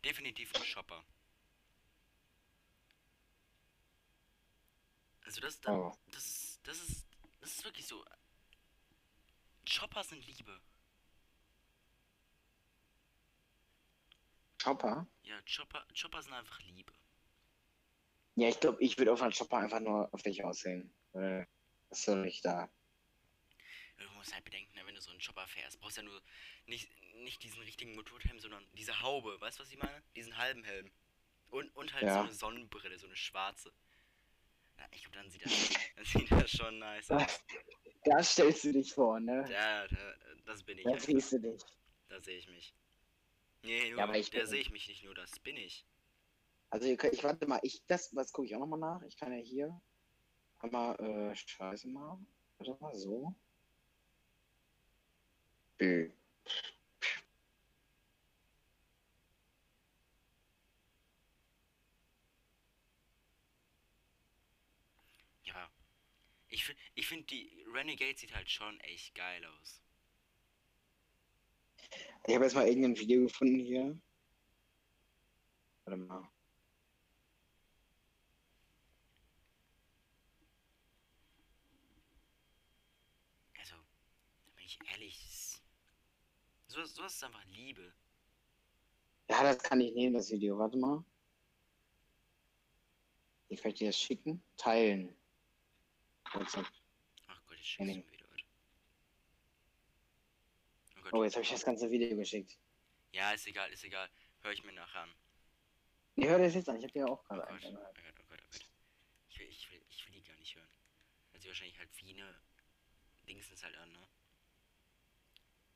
Definitiv 0.05 0.53
ein 0.57 0.65
Shopper. 0.65 1.05
Also 5.25 5.41
das, 5.41 5.61
das, 5.61 5.73
Oh. 5.75 5.93
das 6.11 6.27
ist, 6.27 6.61
das 6.65 6.83
ist, 6.83 7.07
das 7.41 7.51
ist 7.51 7.65
wirklich 7.65 7.87
so. 7.87 8.05
Chopper 9.69 10.03
sind 10.03 10.27
Liebe. 10.27 10.61
Chopper? 14.63 15.07
Ja, 15.23 15.41
Chopper, 15.43 15.85
Chopper 16.01 16.23
sind 16.23 16.33
einfach 16.35 16.61
Liebe. 16.61 16.93
Ja, 18.37 18.49
ich 18.49 18.61
glaube, 18.61 18.83
ich 18.83 18.97
würde 18.99 19.13
auf 19.13 19.23
einen 19.23 19.33
Chopper 19.33 19.59
einfach 19.59 19.81
nur 19.81 20.13
auf 20.13 20.23
dich 20.23 20.45
aussehen. 20.45 20.93
Weil, 21.13 21.47
was 21.91 22.03
soll 22.05 22.27
ich 22.27 22.41
da? 22.41 22.71
Du 23.99 24.09
musst 24.17 24.33
halt 24.35 24.45
bedenken, 24.45 24.75
ne, 24.75 24.87
wenn 24.87 24.95
du 24.95 25.01
so 25.01 25.11
einen 25.11 25.21
Chopper 25.21 25.47
fährst, 25.47 25.79
brauchst 25.81 25.97
du 25.99 26.01
ja 26.03 26.09
nur 26.09 26.23
nicht, 26.67 26.91
nicht 27.17 27.43
diesen 27.43 27.63
richtigen 27.63 27.95
Motorradhelm, 27.95 28.41
sondern 28.41 28.67
diese 28.73 29.01
Haube. 29.01 29.41
Weißt 29.41 29.59
du, 29.59 29.63
was 29.63 29.71
ich 29.71 29.79
meine? 29.79 30.03
Diesen 30.17 30.37
halben 30.37 30.65
Helm. 30.65 30.91
Und, 31.51 31.75
und 31.77 31.93
halt 31.93 32.05
Ja. 32.05 32.15
so 32.15 32.21
eine 32.21 32.33
Sonnenbrille, 32.33 32.99
so 32.99 33.07
eine 33.07 33.17
schwarze. 33.17 33.73
Ja, 34.79 34.87
ich 34.93 35.03
glaube, 35.03 35.17
dann 35.19 35.31
sieht 35.31 35.45
das, 35.45 35.53
dann 35.97 36.05
sieht 36.05 36.31
das 36.31 36.51
schon 36.51 36.79
nice 36.79 37.11
aus. 37.11 37.45
Da 38.05 38.23
stellst 38.23 38.65
du 38.65 38.73
dich 38.73 38.93
vor, 38.95 39.21
ne? 39.21 39.45
Ja, 39.51 39.87
da, 39.87 40.15
das 40.47 40.63
bin 40.63 40.79
ich. 40.79 40.85
Da 40.85 40.93
einfach. 40.93 41.05
siehst 41.07 41.33
du 41.33 41.39
dich. 41.39 41.63
Da 42.09 42.21
sehe 42.21 42.39
ich 42.39 42.49
mich. 42.49 42.75
Nee, 43.63 43.91
nur, 43.91 43.99
Ja, 43.99 44.05
aber 44.05 44.19
ich 44.19 44.31
bin- 44.31 44.47
sehe 44.47 44.61
ich 44.61 44.71
mich 44.71 44.89
nicht 44.89 45.05
nur, 45.05 45.15
das 45.15 45.39
bin 45.41 45.57
ich. 45.57 45.87
Also 46.71 46.87
ihr 46.87 46.97
könnt- 46.97 47.15
ich 47.15 47.23
warte 47.23 47.47
mal, 47.47 47.61
ich 47.63 47.85
das, 47.87 48.15
was 48.17 48.33
gucke 48.33 48.47
ich 48.47 48.55
auch 48.57 48.61
nochmal 48.61 48.79
nach. 48.81 49.03
Ich 49.03 49.17
kann 49.17 49.33
ja 49.33 49.39
hier 49.39 49.81
einmal, 50.59 50.97
äh, 51.01 51.37
scheiße 51.37 51.89
mal. 51.89 52.19
Warte 52.59 52.77
mal, 52.81 52.95
so. 52.95 53.35
Äh, 55.79 56.11
Ja. 65.45 65.71
Ich 66.49 66.65
finde, 66.65 66.81
ich 66.95 67.07
find, 67.07 67.31
die 67.31 67.65
Renegade 67.73 68.17
sieht 68.19 68.35
halt 68.35 68.51
schon 68.51 68.79
echt 68.81 69.15
geil 69.15 69.45
aus. 69.45 69.82
Ich 72.27 72.35
habe 72.35 72.45
jetzt 72.45 72.55
mal 72.55 72.67
irgendein 72.67 72.97
Video 72.97 73.23
gefunden 73.23 73.59
hier. 73.59 74.01
Warte 75.85 75.97
mal. 75.97 76.29
Also, 83.59 83.75
da 84.45 84.51
bin 84.55 84.65
ich 84.65 84.79
ehrlich. 84.91 85.61
So, 86.69 86.85
sowas 86.85 87.15
ist 87.15 87.25
einfach 87.25 87.45
Liebe. 87.47 87.93
Ja, 89.29 89.43
das 89.43 89.59
kann 89.63 89.81
ich 89.81 89.93
nehmen, 89.95 90.15
das 90.15 90.31
Video. 90.31 90.59
Warte 90.59 90.79
mal. 90.79 91.05
Ich 93.49 93.61
kann 93.61 93.75
dir 93.75 93.89
das 93.89 93.99
schicken. 93.99 94.43
Teilen. 94.57 95.15
WhatsApp. 96.33 96.67
Ach 97.27 97.43
Gott, 97.47 97.59
Nee, 97.79 97.95
du 97.95 98.01
mir 98.01 98.13
wieder. 98.13 98.22
Oh. 101.13 101.19
Oh, 101.19 101.25
jetzt 101.25 101.35
habe 101.35 101.45
ich 101.45 101.51
das 101.51 101.65
ganze 101.65 101.91
Video 101.91 102.17
geschickt. 102.17 102.59
Ja, 103.13 103.33
ist 103.33 103.47
egal, 103.47 103.71
ist 103.71 103.85
egal. 103.85 104.09
Hör 104.41 104.51
ich 104.53 104.65
mir 104.65 104.73
nachher 104.73 105.03
an. 105.03 105.15
Nee, 106.17 106.29
hör 106.29 106.39
das 106.39 106.55
jetzt 106.55 106.69
an. 106.69 106.77
Ich 106.77 106.83
habe 106.85 106.93
dir 106.93 107.07
auch 107.07 107.23
Oh 107.25 107.35
gerade 107.35 107.43
oh 107.43 107.47
einen. 107.47 107.61
Gott, 107.61 107.73
oh 107.75 108.03
Gott, 108.03 108.15
oh 108.19 108.25
Gott. 108.31 108.41
Ich 109.31 109.39
will, 109.39 109.49
ich 109.49 109.71
will, 109.71 109.83
ich 109.89 110.07
will 110.07 110.13
die 110.15 110.23
gar 110.23 110.37
nicht 110.37 110.55
hören. 110.57 110.69
Sich 111.35 111.47
wahrscheinlich 111.49 111.79
halt 111.79 111.91
wie 111.99 112.15
eine 112.15 112.35
Dingsens 113.29 113.63
halt 113.63 113.77
an, 113.77 113.93
ne? 113.93 114.09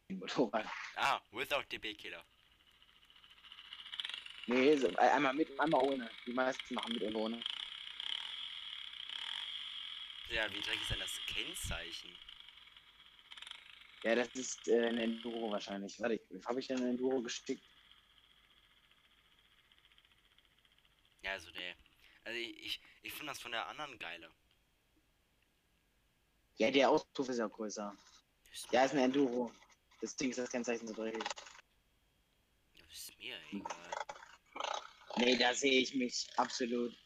Motorrad. 0.09 0.67
Ah, 0.97 1.21
Without 1.33 1.63
DB 1.71 1.95
Killer. 1.95 2.25
Nee, 4.47 4.77
so, 4.77 4.89
ein- 4.89 4.97
einmal 4.97 5.35
mit, 5.35 5.59
einmal 5.61 5.83
ohne. 5.83 6.11
Die 6.27 6.33
meisten 6.33 6.75
machen 6.75 6.93
mit 6.93 7.03
und 7.03 7.17
ohne. 7.17 7.43
Ja, 10.31 10.51
wie 10.53 10.61
dreckig 10.61 10.83
ist 10.83 10.91
denn 10.91 11.01
das 11.01 11.21
Kennzeichen? 11.27 12.17
Ja, 14.07 14.15
das 14.15 14.29
ist 14.37 14.69
äh, 14.69 14.87
ein 14.87 14.99
Enduro 14.99 15.51
wahrscheinlich. 15.51 16.01
Warte, 16.01 16.21
habe 16.45 16.61
ich 16.61 16.69
denn 16.69 16.79
ein 16.79 16.91
Enduro 16.91 17.21
geschickt? 17.21 17.61
Ja, 21.23 21.33
also 21.33 21.51
der. 21.51 21.75
Also 22.23 22.39
ich, 22.39 22.57
ich, 22.67 22.81
ich 23.03 23.13
finde 23.13 23.33
das 23.33 23.41
von 23.41 23.51
der 23.51 23.67
anderen 23.67 23.99
geiler. 23.99 24.33
Ja, 26.55 26.71
der 26.71 26.89
Auspuff 26.89 27.29
ist 27.31 27.39
ja 27.39 27.49
größer. 27.49 27.97
Ja, 28.71 28.85
ist 28.85 28.93
ein 28.93 28.99
Enduro. 28.99 29.53
Deswegen 30.01 30.31
ist 30.31 30.39
das 30.39 30.51
Kennzeichen 30.51 30.87
so 30.87 30.95
dreckig. 30.95 31.25
Das 32.77 32.99
ist 32.99 33.19
mir 33.19 33.37
egal. 33.51 33.91
Nee, 35.17 35.37
da 35.37 35.53
sehe 35.53 35.81
ich 35.81 35.93
mich 35.97 36.29
absolut. 36.37 36.97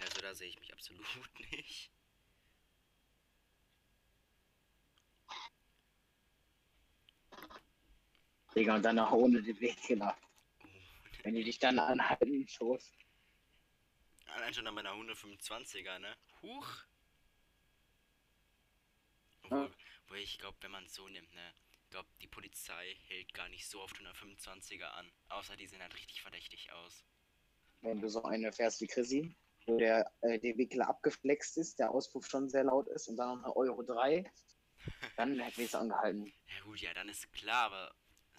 Also 0.00 0.20
da 0.20 0.34
sehe 0.34 0.48
ich 0.48 0.58
mich 0.58 0.72
absolut 0.72 1.06
nicht. 1.52 1.91
Digga, 8.54 8.76
und 8.76 8.82
dann 8.82 8.96
noch 8.96 9.12
ohne 9.12 9.42
den 9.42 9.58
Weg. 9.60 9.78
Wenn 11.22 11.34
die 11.34 11.44
dich 11.44 11.58
dann 11.58 11.78
anhalten, 11.78 12.46
Schoß. 12.48 12.92
Allein 14.34 14.54
schon 14.54 14.66
an 14.66 14.74
meiner 14.74 14.92
125er, 14.92 15.98
ne? 15.98 16.16
Huch. 16.42 16.68
Ja. 19.50 19.64
Obwohl, 19.64 19.72
wo 20.08 20.14
ich 20.14 20.38
glaube, 20.38 20.56
wenn 20.60 20.70
man 20.70 20.84
es 20.84 20.94
so 20.94 21.08
nimmt, 21.08 21.32
ne? 21.34 21.54
Ich 21.84 21.90
glaube, 21.90 22.08
die 22.22 22.28
Polizei 22.28 22.96
hält 23.08 23.34
gar 23.34 23.48
nicht 23.50 23.68
so 23.68 23.80
oft 23.82 23.96
125er 23.96 24.86
an. 24.86 25.10
Außer 25.28 25.56
die 25.56 25.66
sehen 25.66 25.82
halt 25.82 25.94
richtig 25.94 26.22
verdächtig 26.22 26.72
aus. 26.72 27.04
Wenn 27.82 28.00
du 28.00 28.08
so 28.08 28.22
eine 28.22 28.52
fährst 28.52 28.80
wie 28.80 28.86
Chrissy, 28.86 29.34
wo 29.66 29.76
der, 29.76 30.10
äh, 30.22 30.38
der 30.38 30.56
Wickler 30.56 30.88
abgeflext 30.88 31.58
ist, 31.58 31.78
der 31.78 31.90
Auspuff 31.90 32.26
schon 32.26 32.48
sehr 32.48 32.64
laut 32.64 32.88
ist 32.88 33.08
und 33.08 33.16
dann 33.16 33.36
noch 33.36 33.44
eine 33.44 33.56
Euro 33.56 33.82
3, 33.82 34.30
dann 35.16 35.36
wirst 35.56 35.74
du 35.74 35.78
angehalten. 35.78 36.26
Ja 36.26 36.64
gut, 36.64 36.80
ja, 36.80 36.94
dann 36.94 37.08
ist 37.08 37.30
klar, 37.32 37.64
aber 37.66 37.94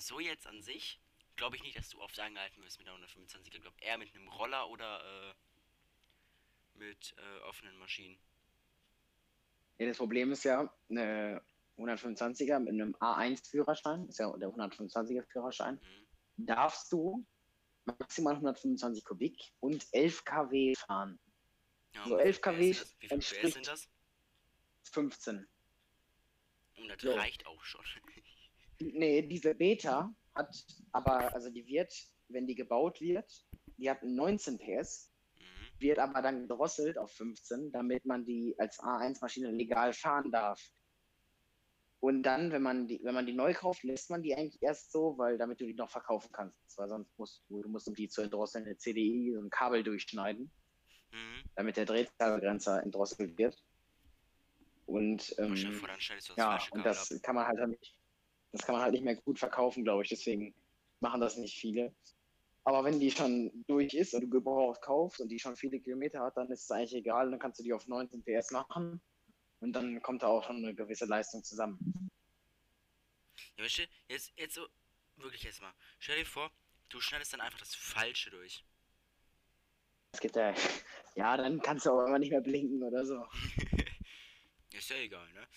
so 0.08 0.20
jetzt 0.20 0.48
an 0.48 0.62
sich 0.62 1.00
glaube 1.36 1.56
ich 1.56 1.64
nicht, 1.64 1.78
dass 1.78 1.90
du 1.90 2.00
oft 2.02 2.20
angehalten 2.20 2.62
wirst 2.64 2.78
mit 2.78 2.88
der 2.88 2.94
125er. 2.96 3.56
Ich 3.56 3.62
glaube 3.62 3.78
eher 3.82 3.98
mit 3.98 4.14
einem 4.14 4.28
Roller 4.28 4.70
oder 4.70 5.32
äh, 5.32 5.34
mit 6.78 7.16
äh, 7.18 7.40
offenen 7.44 7.78
Maschinen. 7.78 8.20
Ja, 9.80 9.88
das 9.88 9.98
Problem 9.98 10.32
ist 10.32 10.44
ja, 10.44 10.72
eine 10.90 11.42
125er 11.78 12.60
mit 12.60 12.74
einem 12.74 12.94
A1-Führerschein, 12.96 14.08
ist 14.08 14.20
ja 14.20 14.32
der 14.38 14.50
125er-Führerschein, 14.50 15.76
Mhm. 15.76 16.46
darfst 16.46 16.92
du 16.92 17.26
maximal 17.86 18.36
125 18.36 19.04
Kubik 19.04 19.52
und 19.60 19.86
11 19.92 20.24
kW 20.24 20.76
fahren. 20.76 21.20
Ja, 21.96 22.06
So 22.06 22.14
und 22.14 22.20
wie 22.20 22.24
11 22.24 22.36
viel 22.36 22.42
PS 22.42 22.42
kW 22.42 22.74
sind 22.74 22.80
das? 22.80 22.92
Wie 23.00 23.08
viel 23.08 23.08
PS 23.08 23.14
entspricht- 23.14 23.54
sind 23.54 23.68
das? 23.68 23.90
15. 24.92 25.48
Und 26.78 26.88
das 26.90 27.02
Jo. 27.02 27.14
reicht 27.16 27.46
auch 27.48 27.64
schon. 27.64 27.84
Nee, 28.94 29.22
diese 29.24 29.56
Beta 29.56 30.14
hat 30.36 30.66
aber, 30.92 31.34
also 31.34 31.50
die 31.50 31.66
wird, 31.66 31.94
wenn 32.30 32.48
die 32.48 32.56
gebaut 32.56 33.00
wird, 33.02 33.32
die 33.78 33.90
hat 33.90 34.04
19 34.04 34.58
PS, 34.58 35.12
mhm. 35.36 35.82
wird 35.82 36.00
aber 36.00 36.22
dann 36.22 36.48
gedrosselt 36.48 36.98
auf 36.98 37.12
15, 37.12 37.72
damit 37.72 38.06
man 38.06 38.26
die 38.26 38.56
als 38.58 38.80
A1-Maschine 38.80 39.52
legal 39.52 39.94
fahren 39.94 40.32
darf. 40.32 40.62
Und 42.00 42.24
dann, 42.24 42.52
wenn 42.52 42.62
man 42.62 42.88
die, 42.88 43.00
wenn 43.04 43.16
man 43.16 43.26
die 43.26 43.34
neu 43.34 43.54
kauft, 43.54 43.84
lässt 43.84 44.10
man 44.10 44.22
die 44.24 44.36
eigentlich 44.36 44.62
erst 44.62 44.92
so, 44.92 45.18
weil 45.18 45.38
damit 45.38 45.62
du 45.62 45.66
die 45.66 45.74
noch 45.74 45.90
verkaufen 45.90 46.30
kannst. 46.34 46.78
Weil 46.78 46.90
sonst 46.90 47.18
musst 47.18 47.46
du, 47.48 47.62
du 47.62 47.70
musst 47.70 47.88
um 47.88 47.96
die 47.96 48.10
zu 48.10 48.22
entdrosseln, 48.22 48.66
eine 48.66 48.78
CDI, 48.78 49.32
so 49.34 49.40
ein 49.40 49.50
Kabel 49.50 49.84
durchschneiden, 49.84 50.52
Mhm. 51.14 51.44
damit 51.56 51.78
der 51.78 51.86
Drehzahlbegrenzer 51.86 52.82
entdrosselt 52.82 53.38
wird. 53.38 53.56
Und 54.86 55.34
ähm, 55.38 55.56
ja, 56.36 56.60
und 56.72 56.86
das 56.86 57.12
ab. 57.12 57.20
kann 57.22 57.36
man 57.36 57.48
halt 57.48 57.60
dann 57.60 57.70
nicht, 57.70 57.96
das 58.54 58.62
kann 58.62 58.74
man 58.74 58.84
halt 58.84 58.94
nicht 58.94 59.04
mehr 59.04 59.16
gut 59.16 59.40
verkaufen, 59.40 59.84
glaube 59.84 60.04
ich. 60.04 60.10
Deswegen 60.10 60.54
machen 61.00 61.20
das 61.20 61.38
nicht 61.38 61.58
viele. 61.58 61.94
Aber 62.64 62.86
wenn 62.86 63.00
die 63.00 63.12
schon 63.12 63.52
durch 63.68 63.94
ist 63.94 64.14
und 64.14 64.22
du 64.22 64.30
gebraucht 64.30 64.82
kaufst 64.82 65.20
und 65.20 65.28
die 65.30 65.40
schon 65.40 65.58
viele 65.58 65.80
Kilometer 65.80 66.22
hat, 66.22 66.38
dann 66.38 66.50
ist 66.50 66.64
es 66.64 66.72
eigentlich 66.72 66.94
egal. 66.94 67.30
Dann 67.30 67.40
kannst 67.40 67.60
du 67.60 67.64
die 67.64 67.74
auf 67.74 67.88
19 67.88 68.24
PS 68.24 68.52
machen 68.52 69.02
und 69.60 69.74
dann 69.74 70.02
kommt 70.02 70.24
da 70.24 70.28
auch 70.28 70.44
schon 70.44 70.58
eine 70.58 70.74
gewisse 70.74 71.06
Leistung 71.06 71.44
zusammen. 71.44 72.10
Ja, 73.58 73.66
weißt 73.66 73.80
du, 73.80 73.84
jetzt, 74.08 74.32
jetzt 74.38 74.54
so, 74.54 74.68
wirklich 75.18 75.44
jetzt 75.44 75.62
mal. 75.62 75.74
Stell 76.00 76.20
dir 76.20 76.26
vor, 76.26 76.52
du 76.90 77.02
schneidest 77.02 77.34
dann 77.34 77.42
einfach 77.42 77.60
das 77.60 77.76
Falsche 77.76 78.30
durch. 78.30 78.64
Es 80.14 80.20
gibt 80.20 80.36
ja, 80.36 80.54
ja, 81.16 81.36
dann 81.38 81.60
kannst 81.60 81.88
du 81.88 81.92
auch 81.92 82.06
immer 82.06 82.20
nicht 82.20 82.30
mehr 82.30 82.42
blinken 82.42 82.84
oder 82.84 83.04
so. 83.04 83.26
Ist 84.74 84.90
ja 84.90 84.98
egal, 84.98 85.32
ne? 85.34 85.48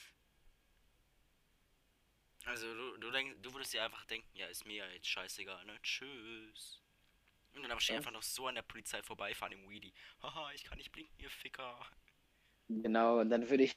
Also 2.47 2.73
du, 2.75 2.97
du 2.99 3.11
denkst, 3.11 3.37
du 3.43 3.53
würdest 3.53 3.75
dir 3.75 3.83
einfach 3.85 4.05
denken, 4.07 4.29
ja, 4.35 4.47
ist 4.47 4.65
mir 4.67 4.77
ja 4.77 4.89
jetzt 4.89 5.09
scheißegal, 5.09 5.65
ne? 5.65 5.77
Tschüss. 5.83 6.81
Und 7.55 7.63
dann 7.63 7.79
Ja. 7.79 7.97
einfach 7.97 8.13
noch 8.13 8.23
so 8.23 8.47
an 8.47 8.55
der 8.55 8.63
Polizei 8.63 9.03
vorbeifahren 9.03 9.53
im 9.53 9.69
Weedy. 9.69 9.93
Haha, 10.23 10.53
ich 10.53 10.65
kann 10.65 10.79
nicht 10.79 10.93
blinken, 10.93 11.19
ihr 11.19 11.31
Ficker. 11.31 11.79
Genau, 12.69 13.21
und 13.21 13.31
dann 13.31 13.49
würde 13.49 13.65
ich, 13.65 13.75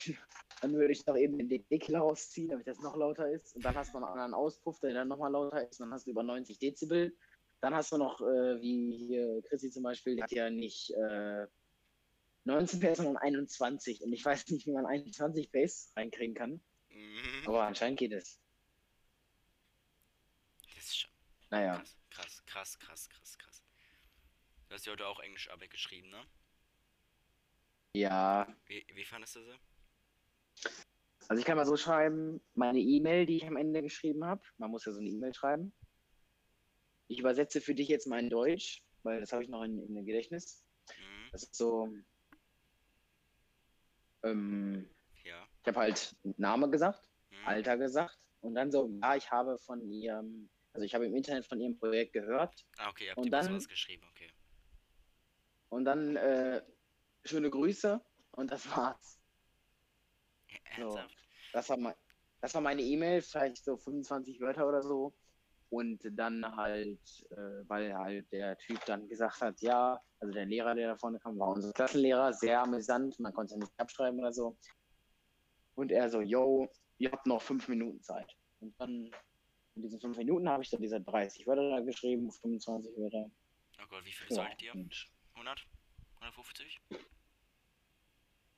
dann 0.61 0.73
würde 0.73 0.91
ich 0.91 1.05
noch 1.05 1.15
eben 1.15 1.37
den 1.47 1.67
Deckel 1.69 1.95
rausziehen, 1.95 2.49
damit 2.49 2.67
das 2.67 2.79
noch 2.79 2.95
lauter 2.95 3.29
ist. 3.31 3.55
Und 3.55 3.63
dann 3.63 3.75
hast 3.75 3.93
du 3.93 3.99
noch 3.99 4.07
einen 4.07 4.19
anderen 4.19 4.33
Auspuff, 4.33 4.79
der 4.79 4.93
dann 4.93 5.07
nochmal 5.07 5.31
lauter 5.31 5.67
ist. 5.67 5.79
Und 5.79 5.87
dann 5.87 5.93
hast 5.93 6.05
du 6.07 6.11
über 6.11 6.23
90 6.23 6.59
Dezibel. 6.59 7.15
Dann 7.61 7.73
hast 7.73 7.91
du 7.91 7.97
noch, 7.97 8.21
äh, 8.21 8.61
wie 8.61 8.97
hier 9.07 9.41
Chrissy 9.43 9.71
zum 9.71 9.83
Beispiel, 9.83 10.15
die 10.15 10.23
hat 10.23 10.31
ja 10.31 10.49
nicht 10.49 10.91
äh, 10.91 11.47
19 12.45 12.79
PS, 12.79 12.97
sondern 12.97 13.17
21. 13.17 14.01
Und 14.01 14.13
ich 14.13 14.23
weiß 14.23 14.47
nicht, 14.49 14.65
wie 14.65 14.71
man 14.71 14.85
21 14.85 15.51
PS 15.51 15.91
reinkriegen 15.95 16.35
kann. 16.35 16.61
Mhm. 16.89 17.47
Aber 17.47 17.63
anscheinend 17.63 17.99
geht 17.99 18.13
es. 18.13 18.39
Das 20.75 20.85
ist 20.85 20.97
schon 20.99 21.11
Naja, 21.49 21.81
krass, 22.11 22.43
krass, 22.45 22.45
krass, 22.45 22.79
krass, 22.79 23.09
krass, 23.09 23.37
krass. 23.37 23.63
Du 24.67 24.75
hast 24.75 24.85
ja 24.85 24.91
heute 24.91 25.07
auch 25.07 25.19
Englisch 25.19 25.49
Arbeit 25.49 25.71
geschrieben, 25.71 26.09
ne? 26.09 26.23
ja. 27.93 28.47
Wie, 28.67 28.85
wie 28.93 29.03
fandest 29.05 29.35
du 29.35 29.43
sie? 29.43 30.69
Also 31.27 31.39
ich 31.39 31.45
kann 31.45 31.57
mal 31.57 31.65
so 31.65 31.75
schreiben, 31.77 32.39
meine 32.53 32.79
E-Mail, 32.79 33.25
die 33.25 33.37
ich 33.37 33.45
am 33.47 33.57
Ende 33.57 33.81
geschrieben 33.81 34.23
habe. 34.25 34.41
Man 34.57 34.69
muss 34.71 34.85
ja 34.85 34.91
so 34.91 34.99
eine 34.99 35.09
E-Mail 35.09 35.33
schreiben. 35.33 35.73
Ich 37.07 37.19
übersetze 37.19 37.61
für 37.61 37.73
dich 37.73 37.87
jetzt 37.87 38.05
mein 38.07 38.29
Deutsch, 38.29 38.83
weil 39.03 39.19
das 39.19 39.31
habe 39.33 39.43
ich 39.43 39.49
noch 39.49 39.63
in, 39.63 39.79
in 39.79 39.95
dem 39.95 40.05
Gedächtnis. 40.05 40.63
Mhm. 40.87 41.29
Das 41.31 41.43
ist 41.43 41.55
so. 41.55 41.91
Ähm, 44.23 44.87
Ja. 45.23 45.47
ich 45.61 45.67
habe 45.67 45.79
halt 45.79 46.15
Name 46.37 46.69
gesagt, 46.69 47.09
Mhm. 47.31 47.47
Alter 47.47 47.77
gesagt 47.77 48.19
und 48.41 48.55
dann 48.55 48.71
so, 48.71 48.89
ja, 49.01 49.15
ich 49.15 49.29
habe 49.31 49.57
von 49.59 49.81
ihrem, 49.91 50.49
also 50.73 50.85
ich 50.85 50.93
habe 50.95 51.05
im 51.05 51.15
Internet 51.15 51.45
von 51.45 51.59
ihrem 51.59 51.77
Projekt 51.77 52.13
gehört 52.13 52.65
Ah, 52.77 52.89
okay, 52.89 53.05
ihr 53.05 53.09
habt 53.11 53.19
Und 53.19 53.31
dann- 53.31 53.45
sowas 53.45 53.67
geschrieben, 53.67 54.05
okay. 54.11 54.29
und 55.69 55.85
dann 55.85 56.15
äh, 56.15 56.61
schöne 57.25 57.49
Grüße 57.49 58.01
und 58.31 58.51
das 58.51 58.69
war's. 58.75 59.19
So. 60.77 60.81
Ernsthaft? 60.83 61.15
Das 61.53 61.69
war, 61.69 61.77
mein, 61.77 61.95
das 62.41 62.53
war 62.53 62.61
meine 62.61 62.81
E-Mail, 62.81 63.21
vielleicht 63.21 63.63
so 63.63 63.75
25 63.77 64.39
Wörter 64.39 64.67
oder 64.67 64.81
so. 64.81 65.13
Und 65.71 66.01
dann 66.13 66.55
halt, 66.55 66.99
äh, 67.31 67.67
weil 67.67 67.93
halt 67.95 68.31
der 68.31 68.57
Typ 68.57 68.83
dann 68.85 69.07
gesagt 69.07 69.41
hat, 69.41 69.61
ja, 69.61 69.99
also 70.19 70.33
der 70.33 70.45
Lehrer, 70.45 70.73
der 70.73 70.87
da 70.89 70.95
vorne 70.97 71.19
kam, 71.19 71.37
war 71.37 71.49
unser 71.49 71.71
Klassenlehrer, 71.73 72.33
sehr 72.33 72.61
amüsant, 72.61 73.19
man 73.19 73.33
konnte 73.33 73.57
nicht 73.59 73.71
abschreiben 73.77 74.19
oder 74.19 74.33
so. 74.33 74.57
Und 75.75 75.91
er 75.91 76.09
so, 76.09 76.21
yo, 76.21 76.67
ihr 76.97 77.11
habt 77.11 77.27
noch 77.27 77.41
fünf 77.41 77.67
Minuten 77.67 78.01
Zeit. 78.01 78.35
Und 78.61 78.79
dann 78.79 79.11
in 79.79 79.83
diesen 79.83 79.99
fünf 80.01 80.17
Minuten 80.17 80.49
habe 80.49 80.61
ich 80.61 80.69
dann 80.69 80.81
diese 80.81 80.99
30 80.99 81.47
Wörter 81.47 81.69
da 81.69 81.79
geschrieben, 81.79 82.29
25 82.31 82.97
Wörter. 82.97 83.31
Oh 83.81 83.87
Gott, 83.87 84.03
wie 84.05 84.11
viele 84.11 84.29
Ja, 84.29 84.35
solltet 84.35 84.61
ihr? 84.61 84.73
und 84.75 85.09
100? 85.35 85.65
150? 86.15 86.81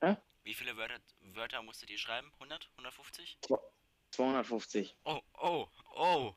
Hä? 0.01 0.17
Wie 0.43 0.53
viele 0.55 0.75
Wörter, 0.77 0.99
Wörter 1.33 1.61
musstet 1.61 1.91
ihr 1.91 1.99
schreiben? 1.99 2.31
100? 2.39 2.71
150? 2.77 3.37
250. 4.09 4.97
Oh, 5.05 5.19
oh, 5.39 5.67
oh, 5.95 6.33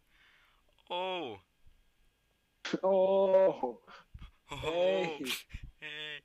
oh, 0.91 1.39
Oh, 2.83 3.81
oh, 4.51 4.57
Hey. 4.61 5.25
hey. 5.81 6.23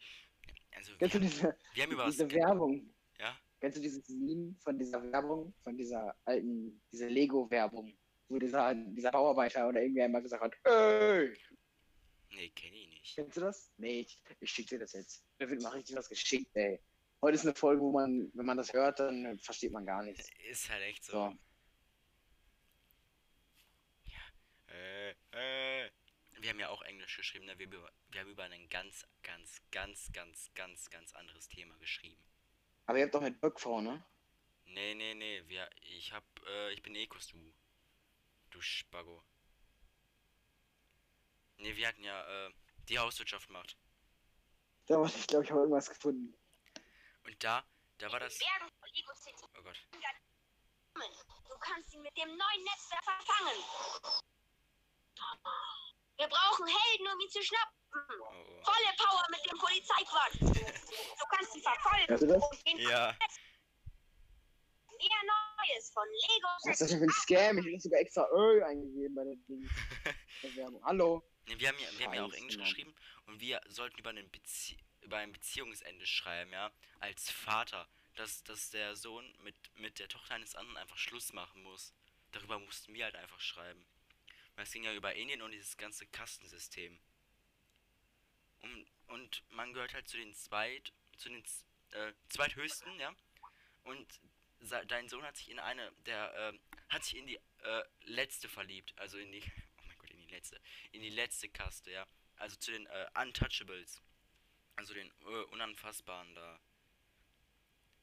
Also, 0.76 0.94
kennst 0.98 1.16
du 1.16 1.22
wir, 1.22 1.28
diese, 1.30 1.58
wir 1.74 1.84
haben 1.84 1.92
über 1.92 2.06
diese 2.06 2.30
Werbung? 2.32 2.94
Ja? 3.18 3.38
Kennst 3.62 3.78
du 3.78 3.82
dieses 3.82 4.08
Meme 4.10 4.56
von 4.64 4.78
dieser 4.78 5.02
Werbung, 5.12 5.54
von 5.64 5.76
dieser 5.78 6.16
alten, 6.26 6.82
diese 6.92 7.08
Lego-Werbung, 7.08 7.94
wo 8.30 8.40
dieser, 8.40 8.74
dieser 8.76 9.12
Bauarbeiter 9.12 9.68
oder 9.68 9.82
irgendwer 9.82 10.06
immer 10.06 10.22
gesagt 10.22 10.44
hat, 10.44 10.56
ey, 10.64 11.34
Nee, 12.32 12.50
kenne 12.50 12.78
ich 12.78 12.88
nicht. 12.90 13.16
kennst 13.16 13.38
du 13.38 13.42
das? 13.42 13.72
Nee, 13.78 14.02
ich, 14.02 14.22
ich 14.40 14.52
schicke 14.52 14.70
dir 14.70 14.80
das 14.80 14.94
jetzt. 14.94 15.26
Da 15.40 15.50
wird 15.50 15.62
mal 15.62 15.70
richtig 15.70 15.96
was 15.96 16.08
geschickt, 16.08 16.56
ey. 16.56 16.80
Heute 17.22 17.36
ist 17.36 17.44
eine 17.46 17.56
Folge, 17.56 17.82
wo 17.82 17.92
man, 17.92 18.32
wenn 18.34 18.46
man 18.46 18.58
das 18.58 18.72
hört, 18.72 19.00
dann 19.00 19.38
versteht 19.40 19.72
man 19.72 19.86
gar 19.86 20.04
nichts. 20.04 20.30
Ist 20.50 20.70
halt 20.70 20.84
echt 20.84 21.04
so. 21.04 21.12
So. 21.12 21.38
Äh, 24.74 25.10
äh. 25.10 25.90
Wir 26.42 26.52
haben 26.52 26.60
ja 26.60 26.70
auch 26.70 26.82
Englisch 26.84 27.18
geschrieben, 27.18 27.46
ne? 27.46 27.60
wir, 27.60 27.70
wir 27.70 28.22
haben 28.22 28.30
über 28.30 28.44
ein 28.44 28.70
ganz, 28.70 29.06
ganz, 29.24 29.62
ganz, 29.72 30.10
ganz, 30.14 30.50
ganz, 30.56 30.90
ganz 30.90 31.14
anderes 31.14 31.50
Thema 31.50 31.78
geschrieben. 31.80 32.24
Aber 32.86 32.98
ihr 32.98 33.04
habt 33.04 33.14
doch 33.14 33.22
mit 33.22 33.42
Böckfrau, 33.42 33.82
ne? 33.82 34.02
Nee, 34.66 34.96
nee, 34.96 35.16
nee, 35.16 35.44
wir, 35.48 35.70
ich 35.82 36.14
hab, 36.14 36.24
äh, 36.48 36.72
ich 36.72 36.82
bin 36.82 36.96
Ekos, 36.96 37.34
du. 38.50 38.62
Spago. 38.62 39.24
Nee, 41.58 41.76
wir 41.76 41.88
hatten 41.88 42.04
ja, 42.04 42.48
äh, 42.48 42.54
die 42.88 43.00
Hauswirtschaft 43.00 43.50
macht. 43.50 43.78
Da 44.88 45.00
war 45.00 45.08
ich, 45.08 45.28
glaube 45.28 45.44
ich, 45.44 45.52
habe 45.52 45.62
irgendwas 45.62 45.90
gefunden. 45.90 46.34
Und 47.26 47.44
da, 47.44 47.64
da 47.98 48.12
war 48.12 48.20
das. 48.20 48.40
Oh 49.58 49.62
Gott. 49.62 49.88
Du 50.94 51.58
kannst 51.60 51.94
ihn 51.94 52.02
mit 52.02 52.16
dem 52.18 52.28
neuen 52.28 52.64
Netzwerk 52.64 53.04
verfangen. 53.04 53.64
Wir 56.18 56.28
brauchen 56.28 56.68
Helden, 56.68 57.08
um 57.14 57.20
ihn 57.20 57.30
zu 57.30 57.42
schnappen. 57.44 57.76
Oh, 57.94 58.24
oh. 58.24 58.64
Volle 58.64 58.94
Power 58.98 59.26
mit 59.30 59.52
dem 59.52 59.58
Polizeiquad. 59.58 60.34
Du 60.42 61.26
kannst 61.30 61.56
ihn 61.56 61.62
verfolgen 61.62 62.18
du 62.18 62.28
das? 62.28 62.44
Ja. 62.78 63.16
Mehr 65.00 65.24
Neues 65.26 65.92
von 65.92 66.04
Lego 66.08 66.48
Was 66.64 66.74
ist 66.74 66.82
das 66.82 66.90
denn 66.90 67.00
für 67.00 67.06
ein 67.06 67.12
Scam? 67.12 67.58
Ich 67.60 67.66
hätte 67.66 67.80
sogar 67.80 68.00
extra 68.00 68.28
Ö 68.34 68.64
eingegeben 68.64 69.16
bei 69.16 69.24
der 69.24 69.36
Ding. 69.48 69.70
Bewerbung. 70.42 70.84
Hallo? 70.84 71.24
Nee, 71.48 71.56
wir 71.58 71.70
haben 71.70 71.78
ja, 71.80 71.88
wir 71.98 72.06
haben 72.06 72.14
ja 72.14 72.26
auch 72.26 72.34
Englisch 72.34 72.58
Mann. 72.58 72.66
geschrieben 72.66 72.96
und 73.28 73.40
wir 73.40 73.62
sollten 73.68 73.98
über, 74.00 74.10
einen 74.10 74.30
Bezie 74.30 74.78
über 75.02 75.18
ein 75.18 75.32
Beziehungsende 75.32 76.06
schreiben, 76.06 76.52
ja. 76.52 76.72
Als 77.00 77.30
Vater. 77.32 77.88
Dass, 78.16 78.44
dass 78.44 78.70
der 78.70 78.98
Sohn 78.98 79.34
mit, 79.44 79.56
mit 79.76 80.00
der 80.00 80.10
Tochter 80.10 80.36
eines 80.36 80.54
anderen 80.54 80.76
einfach 80.76 80.98
Schluss 80.98 81.32
machen 81.32 81.64
muss. 81.64 81.94
Darüber 82.34 82.60
mussten 82.60 82.94
wir 82.94 83.06
halt 83.06 83.16
einfach 83.16 83.40
schreiben. 83.40 83.86
Weil 84.56 84.66
es 84.66 84.72
ging 84.72 84.84
ja 84.84 84.94
über 84.94 85.16
Indien 85.16 85.42
und 85.42 85.52
dieses 85.52 85.78
ganze 85.78 86.06
Kastensystem. 86.06 87.00
Und, 88.62 88.88
und 89.08 89.44
man 89.52 89.72
gehört 89.72 89.94
halt 89.94 90.10
zu 90.10 90.18
den 90.18 90.34
zweit, 90.34 90.92
zu 91.16 91.30
den 91.30 91.42
äh, 91.92 92.12
zweithöchsten, 92.28 93.00
ja. 93.00 93.16
Und 93.84 94.20
dein 94.88 95.08
Sohn 95.08 95.24
hat 95.24 95.38
sich 95.38 95.50
in 95.50 95.60
eine, 95.60 95.92
der, 96.06 96.34
ähm, 96.36 96.60
hat 96.90 97.04
sich 97.04 97.18
in 97.18 97.28
die 97.28 97.40
äh, 97.64 97.84
letzte 98.04 98.50
verliebt. 98.50 98.94
Also 98.98 99.18
in 99.18 99.32
die, 99.32 99.44
oh 99.78 99.82
mein 99.86 99.98
Gott, 99.98 100.10
in 100.10 100.20
die 100.20 100.28
letzte. 100.28 100.60
In 100.92 101.02
die 101.02 101.10
letzte 101.10 101.50
Kaste, 101.50 101.92
ja. 101.92 102.08
Also 102.38 102.56
zu 102.58 102.72
den 102.72 102.86
äh, 102.88 103.08
Untouchables. 103.22 104.02
Also 104.76 104.94
den 104.94 105.12
äh, 105.22 105.44
Unanfassbaren 105.52 106.36
da. 106.36 106.60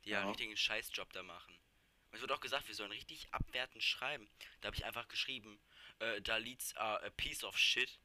Die 0.04 0.10
ja 0.10 0.20
einen 0.20 0.28
richtigen 0.28 0.56
Scheißjob 0.56 1.12
da 1.12 1.22
machen. 1.22 1.54
Und 2.10 2.16
es 2.16 2.20
wird 2.20 2.32
auch 2.32 2.40
gesagt, 2.40 2.68
wir 2.68 2.74
sollen 2.74 2.92
richtig 2.92 3.32
abwertend 3.32 3.82
schreiben. 3.82 4.28
Da 4.60 4.68
habe 4.68 4.76
ich 4.76 4.84
einfach 4.84 5.08
geschrieben, 5.08 5.58
äh, 5.98 6.20
da 6.22 6.36
leads 6.36 6.76
are 6.76 7.02
a 7.04 7.10
piece 7.10 7.44
of 7.44 7.58
shit. 7.58 7.98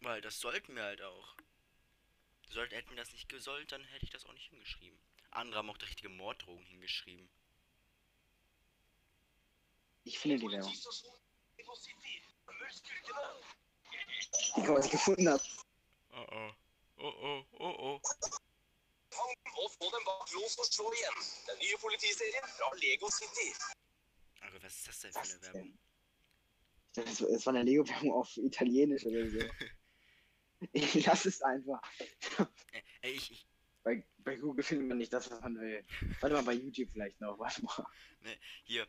Weil 0.00 0.20
das 0.20 0.40
sollten 0.40 0.76
wir 0.76 0.82
halt 0.82 1.00
auch. 1.00 1.34
Sollten, 2.50 2.74
hätten 2.74 2.90
wir 2.90 2.96
das 2.96 3.12
nicht 3.12 3.28
gesollt, 3.28 3.72
dann 3.72 3.82
hätte 3.84 4.04
ich 4.04 4.10
das 4.10 4.26
auch 4.26 4.32
nicht 4.32 4.50
hingeschrieben. 4.50 5.00
Andere 5.34 5.58
haben 5.58 5.70
auch 5.70 5.80
richtige 5.80 6.08
Morddrohungen 6.08 6.64
hingeschrieben. 6.66 7.28
Ich 10.04 10.18
finde 10.18 10.38
die 10.38 10.50
Werbung. 10.50 10.72
Guck 14.54 14.68
mal, 14.68 14.76
was 14.76 14.86
ich 14.86 14.92
gefunden 14.92 15.28
habe. 15.28 15.42
Oh 16.12 16.26
oh. 16.30 16.50
Oh 16.96 17.12
oh, 17.22 17.44
oh 17.58 17.74
oh. 17.78 18.00
Aber 24.40 24.62
was 24.62 24.76
ist 24.76 24.88
das 24.88 25.00
denn 25.00 25.12
für 25.12 25.20
eine 25.20 25.42
Werbung? 25.42 25.78
Das, 26.92 27.18
das 27.18 27.46
war 27.46 27.54
eine 27.54 27.64
Lego-Werbung 27.64 28.12
auf 28.12 28.36
Italienisch 28.36 29.04
oder 29.06 29.28
so. 29.28 29.38
Ich 30.72 31.04
lass 31.04 31.26
es 31.26 31.42
einfach. 31.42 31.82
Äh, 32.72 32.82
Ey, 33.02 33.12
ich, 33.12 33.32
ich, 33.32 33.46
Bei, 33.84 34.02
bei 34.18 34.34
Google 34.36 34.64
findet 34.64 34.88
man 34.88 34.98
nicht 34.98 35.12
das, 35.12 35.30
was 35.30 35.40
man 35.42 35.60
will. 35.60 35.84
Warte 36.20 36.34
mal, 36.34 36.42
bei 36.42 36.54
YouTube 36.54 36.90
vielleicht 36.90 37.20
noch. 37.20 37.38
Warte 37.38 37.62
mal. 37.62 37.86
hier. 38.64 38.88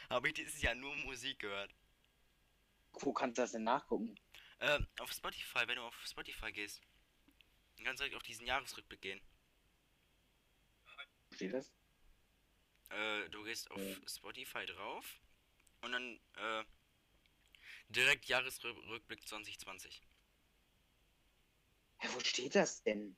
habe 0.09 0.29
ich 0.29 0.35
dieses 0.35 0.63
Jahr 0.63 0.77
nur 0.77 0.95
Musik 0.97 1.41
gehört. 1.41 1.75
Wo 3.01 3.13
kannst 3.13 3.39
du 3.39 3.43
das 3.43 3.53
denn 3.53 3.65
nachgucken? 3.65 4.15
Ähm, 4.61 4.87
auf 5.01 5.13
Spotify, 5.13 5.67
wenn 5.67 5.77
du 5.77 5.83
auf 5.83 5.97
Spotify 6.07 6.53
gehst, 6.53 6.81
dann 7.77 7.87
kannst 7.87 8.01
du 8.01 8.05
direkt 8.05 8.17
auf 8.17 8.23
diesen 8.23 8.47
Jahresrückblick 8.47 9.01
gehen. 9.01 9.21
Steht 11.33 11.53
das? 11.55 11.73
Äh, 12.91 13.29
du 13.31 13.43
gehst 13.43 13.71
auf 13.71 13.81
Ja. 13.81 13.97
Spotify 14.07 14.67
drauf 14.67 15.21
und 15.81 15.93
dann 15.93 16.21
äh, 16.37 16.65
direkt 17.89 18.27
Jahresrückblick 18.27 19.27
2020. 19.27 20.03
Hä, 21.99 22.09
wo 22.15 22.21
steht 22.21 22.55
das 22.55 22.83
denn? 22.83 23.17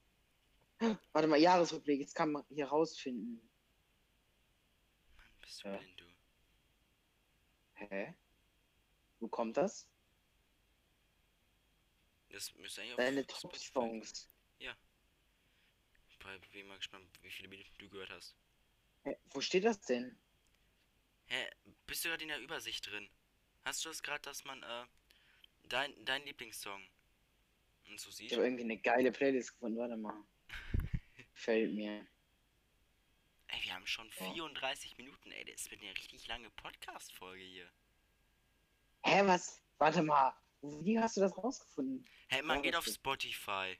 Warte 1.12 1.28
mal, 1.28 1.38
Jahresrückblick, 1.38 2.00
jetzt 2.00 2.14
kann 2.14 2.32
man 2.32 2.44
hier 2.48 2.66
rausfinden. 2.66 3.40
Mann, 5.16 5.26
bist 5.40 5.62
du 5.64 5.68
Ja. 5.68 5.76
blind, 5.78 6.00
du. 6.00 6.04
Hä? 7.74 8.14
Wo 9.24 9.28
kommt 9.28 9.56
das? 9.56 9.88
Das 12.28 12.54
müsste 12.56 12.82
eigentlich 12.82 12.92
auf 12.92 12.96
Deine. 12.98 13.26
Top-Songs. 13.26 14.28
Bei- 16.22 16.38
Bin 16.52 16.66
mal 16.68 16.76
gespannt, 16.78 17.06
wie 17.22 17.30
viele 17.30 17.48
Minuten 17.48 17.70
du 17.78 17.88
gehört 17.88 18.08
hast. 18.10 18.34
Hä, 19.04 19.16
Wo 19.30 19.40
steht 19.42 19.64
das 19.64 19.80
denn? 19.82 20.18
Hä, 21.26 21.46
bist 21.86 22.04
du 22.04 22.08
gerade 22.10 22.22
in 22.22 22.28
der 22.28 22.40
Übersicht 22.40 22.86
drin? 22.86 23.08
Hast 23.64 23.84
du 23.84 23.88
das 23.90 24.02
gerade, 24.02 24.22
dass 24.22 24.44
man, 24.44 24.62
äh, 24.62 24.86
dein, 25.64 26.04
dein 26.06 26.24
Lieblingssong 26.24 26.82
und 27.88 28.00
so 28.00 28.08
Ich 28.10 28.16
sieht? 28.16 28.32
habe 28.32 28.44
irgendwie 28.44 28.64
eine 28.64 28.78
geile 28.78 29.10
Playlist 29.12 29.52
gefunden, 29.52 29.78
warte 29.78 29.96
mal. 29.98 30.22
Fällt 31.34 31.74
mir. 31.74 32.06
Ey, 33.48 33.62
wir 33.64 33.74
haben 33.74 33.86
schon 33.86 34.08
Ja. 34.18 34.32
34 34.32 34.96
Minuten, 34.96 35.30
ey, 35.30 35.44
das 35.44 35.70
wird 35.70 35.82
eine 35.82 35.90
richtig 35.92 36.26
lange 36.26 36.48
Podcast-Folge 36.50 37.44
hier. 37.44 37.70
Hä, 39.04 39.22
was? 39.26 39.60
Warte 39.78 40.02
mal. 40.02 40.34
Wie 40.62 40.98
hast 40.98 41.16
du 41.16 41.20
das 41.20 41.36
rausgefunden? 41.36 42.08
Hey, 42.28 42.42
man 42.42 42.62
geht 42.62 42.74
auf. 42.74 42.86
Spotify 42.86 43.78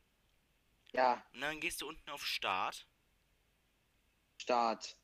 Ja, 0.93 1.25
und 1.33 1.41
dann 1.41 1.61
gehst 1.61 1.81
du 1.81 1.89
unten 1.89 2.11
auf 2.11 2.25
Start 2.27 2.87
Start. 4.37 4.97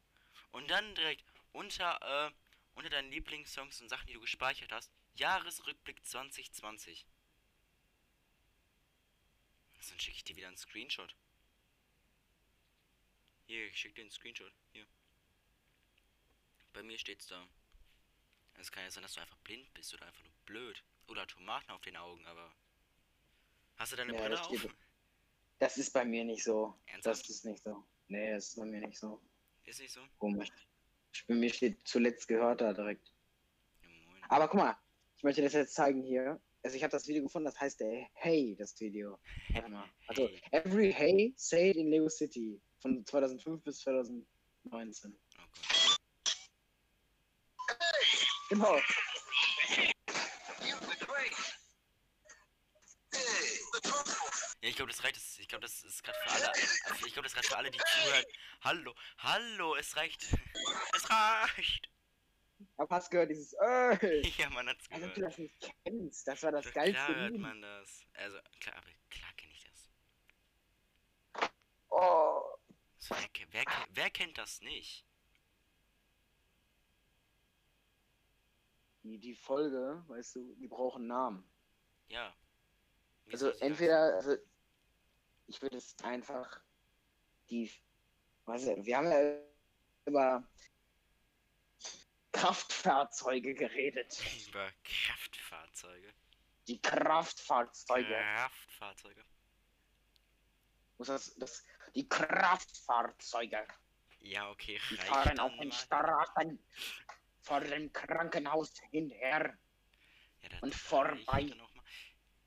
und 0.53 0.71
dann 0.71 0.95
direkt 0.95 1.25
unter, 1.53 1.99
äh, 2.03 2.31
unter 2.75 2.91
deinen 2.91 3.11
Lieblingssongs 3.11 3.81
und 3.81 3.89
Sachen, 3.89 4.07
die 4.09 4.13
du 4.13 4.21
gespeichert 4.21 4.71
hast, 4.73 4.93
Jahresrückblick 5.15 6.05
2020. 6.05 7.07
Dann 9.89 9.99
schicke 9.99 10.19
ich 10.19 10.25
dir 10.25 10.37
wieder 10.37 10.49
einen 10.49 10.59
Screenshot. 10.59 11.17
Hier, 13.47 13.67
ich 13.67 13.79
schicke 13.79 13.95
dir 13.95 14.03
einen 14.03 14.11
Screenshot. 14.11 14.53
Hier. 14.73 14.87
Bei 16.73 16.83
mir 16.83 16.99
steht's 16.99 17.27
da. 17.27 17.49
Es 18.61 18.71
kann 18.71 18.85
ja 18.85 18.91
sein, 18.91 19.03
dass 19.03 19.15
du 19.15 19.21
einfach 19.21 19.39
blind 19.39 19.73
bist 19.75 19.93
oder 19.95 20.07
einfach 20.07 20.23
nur 20.23 20.33
blöd. 20.45 20.85
Oder 21.09 21.27
Tomaten 21.27 21.71
auf 21.71 21.81
den 21.81 21.97
Augen, 21.97 22.25
aber. 22.27 22.53
Hast 23.77 23.93
du 23.93 23.97
deine 23.97 24.13
Ja, 24.13 24.19
Brille 24.21 24.37
das 24.37 24.47
auf? 24.47 24.59
steht- 24.59 24.75
Das 25.59 25.77
ist 25.79 25.93
bei 25.93 26.05
mir 26.05 26.25
nicht 26.25 26.45
so. 26.45 26.79
Ernsthaft? 26.87 27.23
Das 27.23 27.31
ist 27.31 27.45
nicht 27.45 27.63
so. 27.63 27.85
Nee, 28.09 28.33
das 28.33 28.49
ist 28.49 28.57
bei 28.57 28.65
mir 28.67 28.81
nicht 28.87 28.99
so. 28.99 29.21
Ist 29.65 29.81
nicht 29.81 29.93
so? 29.93 30.01
Komisch. 30.19 30.49
Bei 31.27 31.35
mir 31.35 31.53
steht 31.53 31.87
zuletzt 31.87 32.29
gehört 32.29 32.61
da 32.61 32.73
direkt. 32.73 33.13
Ja. 33.83 33.89
Aber 34.29 34.49
guck 34.49 34.61
mal, 34.61 34.77
ich 35.17 35.23
möchte 35.23 35.43
das 35.43 35.53
jetzt 35.55 35.75
zeigen 35.75 36.03
hier. 36.03 36.41
also 36.63 36.77
ich 36.77 36.83
habe 36.83 36.91
das 36.93 37.07
Video 37.09 37.23
gefunden, 37.23 37.47
das 37.47 37.59
heißt 37.61 37.81
der 37.81 38.09
Hey, 38.15 38.55
das 38.59 38.79
Video. 38.81 39.19
Warte 39.51 39.69
mal. 39.71 39.89
Also. 40.07 40.29
Every 40.53 40.93
Hey 40.93 41.33
Say 41.37 41.71
It 41.71 41.77
in 41.77 41.91
Lego 41.91 42.09
City 42.09 42.61
von 42.81 43.05
2005 43.07 43.63
bis 43.65 43.79
2019. 43.81 45.19
Oh 45.39 45.43
Gott. 47.67 47.79
Genau. 48.51 48.77
Ja, 54.63 54.69
ich 54.69 54.77
glaube, 54.77 54.91
das 54.91 55.05
reicht. 55.05 55.17
Ich 55.39 55.49
glaube, 55.49 55.63
das 55.63 55.83
ist 55.85 56.03
gerade 56.03 56.19
für 56.19 56.31
alle. 56.31 56.53
Ich 57.07 57.13
glaube, 57.13 57.29
das 57.29 57.37
reicht 57.37 57.49
für 57.49 57.57
alle, 57.57 57.71
die 57.71 57.79
zuhören. 57.79 58.25
Hallo, 58.63 58.95
hallo, 59.19 59.77
es 59.77 59.97
reicht. 59.97 60.27
Es 60.95 61.09
reicht. 61.11 61.89
Aber 62.77 62.97
hast 62.97 63.11
gehört 63.11 63.31
dieses 63.31 63.53
Ey. 63.55 64.23
Ja, 64.39 64.51
man 64.51 64.69
hat's 64.69 64.85
Als 64.91 65.05
ob 65.05 65.15
du 65.15 65.21
gehört. 65.21 65.33
das 65.33 65.39
nicht 65.39 65.55
kennst. 65.85 66.29
Das 66.29 66.43
war 66.43 66.53
das 66.53 66.65
Doch 66.67 66.75
geilste 66.75 67.05
Klar 67.05 67.17
hört 67.17 67.37
man 67.39 67.63
das. 67.63 68.05
Also, 68.15 68.39
klar, 68.59 68.77
aber 68.77 68.89
klar 69.11 69.33
kenne 69.37 69.53
ich 69.53 69.65
das. 69.65 71.51
Oh. 71.89 72.43
So, 72.99 73.15
wer, 73.15 73.47
wer, 73.53 73.65
wer 73.91 74.11
kennt 74.11 74.37
das 74.37 74.61
nicht? 74.61 75.07
Die, 79.03 79.19
die 79.19 79.35
Folge, 79.35 80.03
weißt 80.09 80.37
du, 80.37 80.55
die 80.57 80.69
brauchen 80.69 81.07
Namen. 81.07 81.45
Ja. 82.09 82.35
Wie 83.25 83.33
Also 83.33 83.51
entweder, 83.61 84.15
also 84.15 84.37
ich 85.47 85.63
würde 85.63 85.79
es 85.79 85.97
einfach 86.03 86.61
die, 87.49 87.71
weiß 88.45 88.67
ich, 88.67 88.85
wir 88.85 88.97
haben 88.97 89.11
ja 89.11 89.39
über 90.07 90.45
Kraftfahrzeuge 92.33 93.55
geredet. 93.55 94.23
Über 94.49 94.71
Kraftfahrzeuge. 94.85 96.13
Die 96.69 96.81
Kraftfahrzeuge. 96.81 98.09
Kraftfahrzeuge. 98.09 99.25
Muss 100.99 101.09
das, 101.09 101.35
das, 101.37 101.65
die 101.95 102.09
Kraftfahrzeuge. 102.09 103.67
Ja, 104.21 104.51
okay, 104.51 104.79
Die 104.91 104.97
fahren 104.97 105.39
auf 105.39 105.53
den. 105.57 105.73
Straßen 105.73 106.59
vor 107.51 107.61
dem 107.63 107.93
Krankenhaus 107.93 108.73
hinher. 108.93 109.59
Ja, 110.43 110.49
und 110.63 110.73
vorbei. 110.73 111.41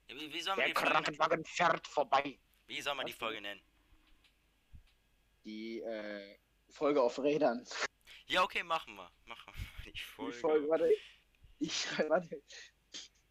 Ja, 0.08 0.16
wie, 0.16 0.32
wie 0.34 0.40
soll 0.42 0.56
man 0.56 0.66
Der 0.66 0.68
die 0.74 0.80
Folge, 0.80 0.92
Krankenwagen 0.92 1.46
fährt 1.46 1.86
vorbei. 1.88 2.40
wie 2.68 2.82
soll 2.82 2.96
man 2.96 3.06
die 3.06 3.12
Was 3.12 3.20
Folge 3.20 3.42
nennen? 3.42 3.62
Die 5.44 5.82
äh, 5.82 6.38
Folge 6.70 7.02
auf 7.02 7.20
Rädern. 7.20 7.68
Ja, 8.28 8.44
okay, 8.44 8.64
machen 8.64 8.96
wir. 8.96 9.12
Machen 9.26 9.54
wir. 9.84 9.92
Die 9.92 10.00
Folge. 10.00 10.32
Die 10.32 10.40
Folge, 10.40 10.70
warte. 10.70 10.90
Ich 11.60 11.82
schreibe, 11.82 12.10
warte. 12.10 12.36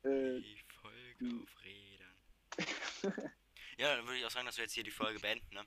Äh, 0.04 0.40
Die 0.40 0.62
Folge 0.82 1.42
auf 1.42 1.64
Rädern. 1.64 3.30
ja, 3.78 3.96
dann 3.96 4.04
würde 4.06 4.18
ich 4.18 4.26
auch 4.26 4.30
sagen, 4.30 4.44
dass 4.44 4.58
wir 4.58 4.64
jetzt 4.64 4.74
hier 4.74 4.84
die 4.84 4.90
Folge 4.90 5.18
beenden, 5.20 5.54
ne? 5.54 5.64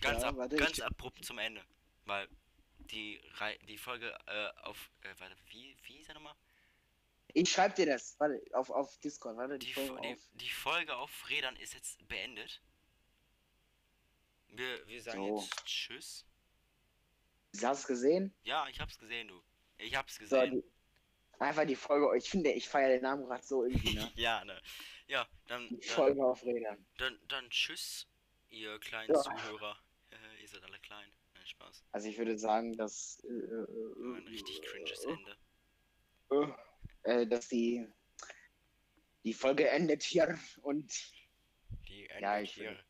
Ganz, 0.00 0.22
Ja, 0.22 0.28
ab, 0.30 0.36
warte, 0.36 0.56
ganz 0.56 0.78
ich- 0.78 0.84
abrupt 0.84 1.24
zum 1.24 1.38
Ende. 1.38 1.64
Weil 2.06 2.28
die, 2.78 3.20
Rei 3.34 3.58
die 3.68 3.78
Folge 3.78 4.16
äh, 4.26 4.50
auf. 4.62 4.90
Äh, 5.02 5.14
warte, 5.18 5.36
wie, 5.50 5.76
wie 5.84 5.98
ist 5.98 6.08
er 6.08 6.14
nochmal? 6.14 6.34
ich 7.34 7.50
schreibe 7.52 7.74
dir 7.74 7.86
das. 7.86 8.18
Warte, 8.18 8.40
auf, 8.54 8.70
auf 8.70 8.98
Discord. 9.00 9.36
Warte, 9.36 9.58
die, 9.58 9.66
Die, 9.66 9.72
Folge 9.74 9.94
Fo- 9.94 10.00
die, 10.00 10.08
auf. 10.12 10.18
die 10.34 10.50
Folge 10.50 10.96
auf 10.96 11.28
Rädern 11.28 11.56
ist 11.56 11.74
jetzt 11.74 12.06
beendet. 12.08 12.62
Wir, 14.48 14.86
wir 14.86 15.02
sagen 15.02 15.18
So. 15.26 15.40
jetzt 15.40 15.64
Tschüss. 15.66 16.24
Hast 17.54 17.62
du 17.62 17.68
es 17.72 17.86
gesehen? 17.86 18.34
Ja, 18.44 18.66
ich 18.68 18.80
hab's 18.80 18.98
gesehen, 18.98 19.28
du. 19.28 19.42
Ich 19.78 19.94
hab's 19.94 20.14
So, 20.16 20.20
gesehen. 20.20 20.50
die, 20.62 20.64
einfach 21.42 21.66
die 21.66 21.76
Folge. 21.76 22.16
Ich 22.16 22.28
finde, 22.30 22.50
ich 22.52 22.68
feiere 22.68 22.88
den 22.90 23.02
Namen 23.02 23.26
gerade 23.26 23.42
so 23.44 23.64
irgendwie, 23.64 23.94
ne? 23.94 24.10
ja, 24.16 24.44
ne. 24.44 24.60
Ja, 25.06 25.26
dann, 25.46 25.68
Die 25.68 25.76
dann, 25.80 25.82
Folge 25.88 26.24
auf 26.24 26.42
Rädern. 26.44 26.86
dann, 26.98 27.18
dann 27.28 27.48
tschüss, 27.50 28.06
ihr 28.48 28.78
kleinen 28.80 29.12
Ja. 29.14 29.20
Zuhörer. 29.22 29.78
Äh, 30.10 30.42
ihr 30.42 30.48
seid 30.48 30.62
alle 30.64 30.78
klein. 30.80 31.10
Nein, 31.34 31.37
Spaß. 31.48 31.84
Also 31.92 32.08
ich 32.08 32.18
würde 32.18 32.38
sagen, 32.38 32.76
dass. 32.76 33.22
Äh, 33.24 33.28
ein 33.28 34.26
richtig 34.28 34.62
cringes 34.62 35.04
Ende. 35.04 35.36
äh, 37.04 37.22
äh, 37.22 37.26
dass 37.26 37.48
die. 37.48 37.86
Die 39.24 39.34
Folge 39.34 39.68
endet 39.68 40.02
hier 40.02 40.38
und 40.62 40.92
Die 41.88 42.06
Ja, 42.06 42.36
endet 42.36 42.42
ich 42.50 42.54
hier. 42.54 42.70
will- 42.70 42.84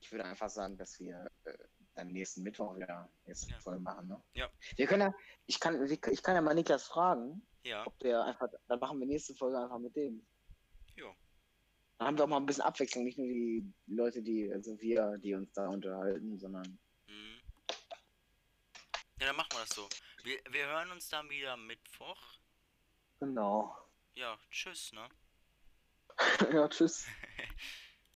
ich 0.00 0.12
würde 0.12 0.24
einfach 0.24 0.50
sagen, 0.50 0.76
dass 0.76 0.98
wir 1.00 1.30
äh, 1.44 1.56
dann 1.94 2.08
nächsten 2.08 2.42
Mittwoch 2.42 2.74
wieder 2.76 3.10
nächste 3.26 3.50
Ja. 3.52 3.58
Folge 3.60 3.80
machen, 3.80 4.08
ne? 4.08 4.22
Ja. 4.34 4.50
Wir 4.76 4.86
können 4.86 5.02
ja, 5.02 5.14
ich 5.46 5.58
kann, 5.60 5.84
ich 5.90 6.22
kann 6.22 6.34
ja 6.34 6.40
mal 6.40 6.54
Niklas 6.54 6.84
fragen, 6.84 7.42
Ja, 7.62 7.86
ob 7.86 7.98
der 8.00 8.24
einfach, 8.24 8.48
dann 8.68 8.80
machen 8.80 8.98
wir 9.00 9.06
nächste 9.06 9.34
Folge 9.34 9.58
einfach 9.58 9.78
mit 9.78 9.94
dem. 9.96 10.24
Jo. 10.96 11.14
Dann 11.98 12.08
haben 12.08 12.18
wir 12.18 12.24
auch 12.24 12.28
mal 12.28 12.38
ein 12.38 12.46
bisschen 12.46 12.62
Abwechslung, 12.64 13.04
nicht 13.04 13.18
nur 13.18 13.26
die 13.26 13.64
Leute, 13.86 14.22
die, 14.22 14.50
also 14.52 14.80
wir, 14.80 15.18
die 15.18 15.34
uns 15.34 15.52
da 15.52 15.68
unterhalten, 15.68 16.38
sondern. 16.38 16.78
Ja, 19.20 19.26
dann 19.26 19.36
machen 19.36 19.52
wir 19.52 19.60
das 19.60 19.70
so. 19.70 19.86
Wir, 20.22 20.40
wir 20.48 20.66
hören 20.66 20.90
uns 20.92 21.08
dann 21.10 21.28
wieder 21.28 21.56
Mittwoch. 21.56 22.38
genau. 23.18 23.76
Ja, 24.14 24.38
tschüss, 24.50 24.92
ne? 24.92 25.08
ja, 26.52 26.68
tschüss. 26.68 27.06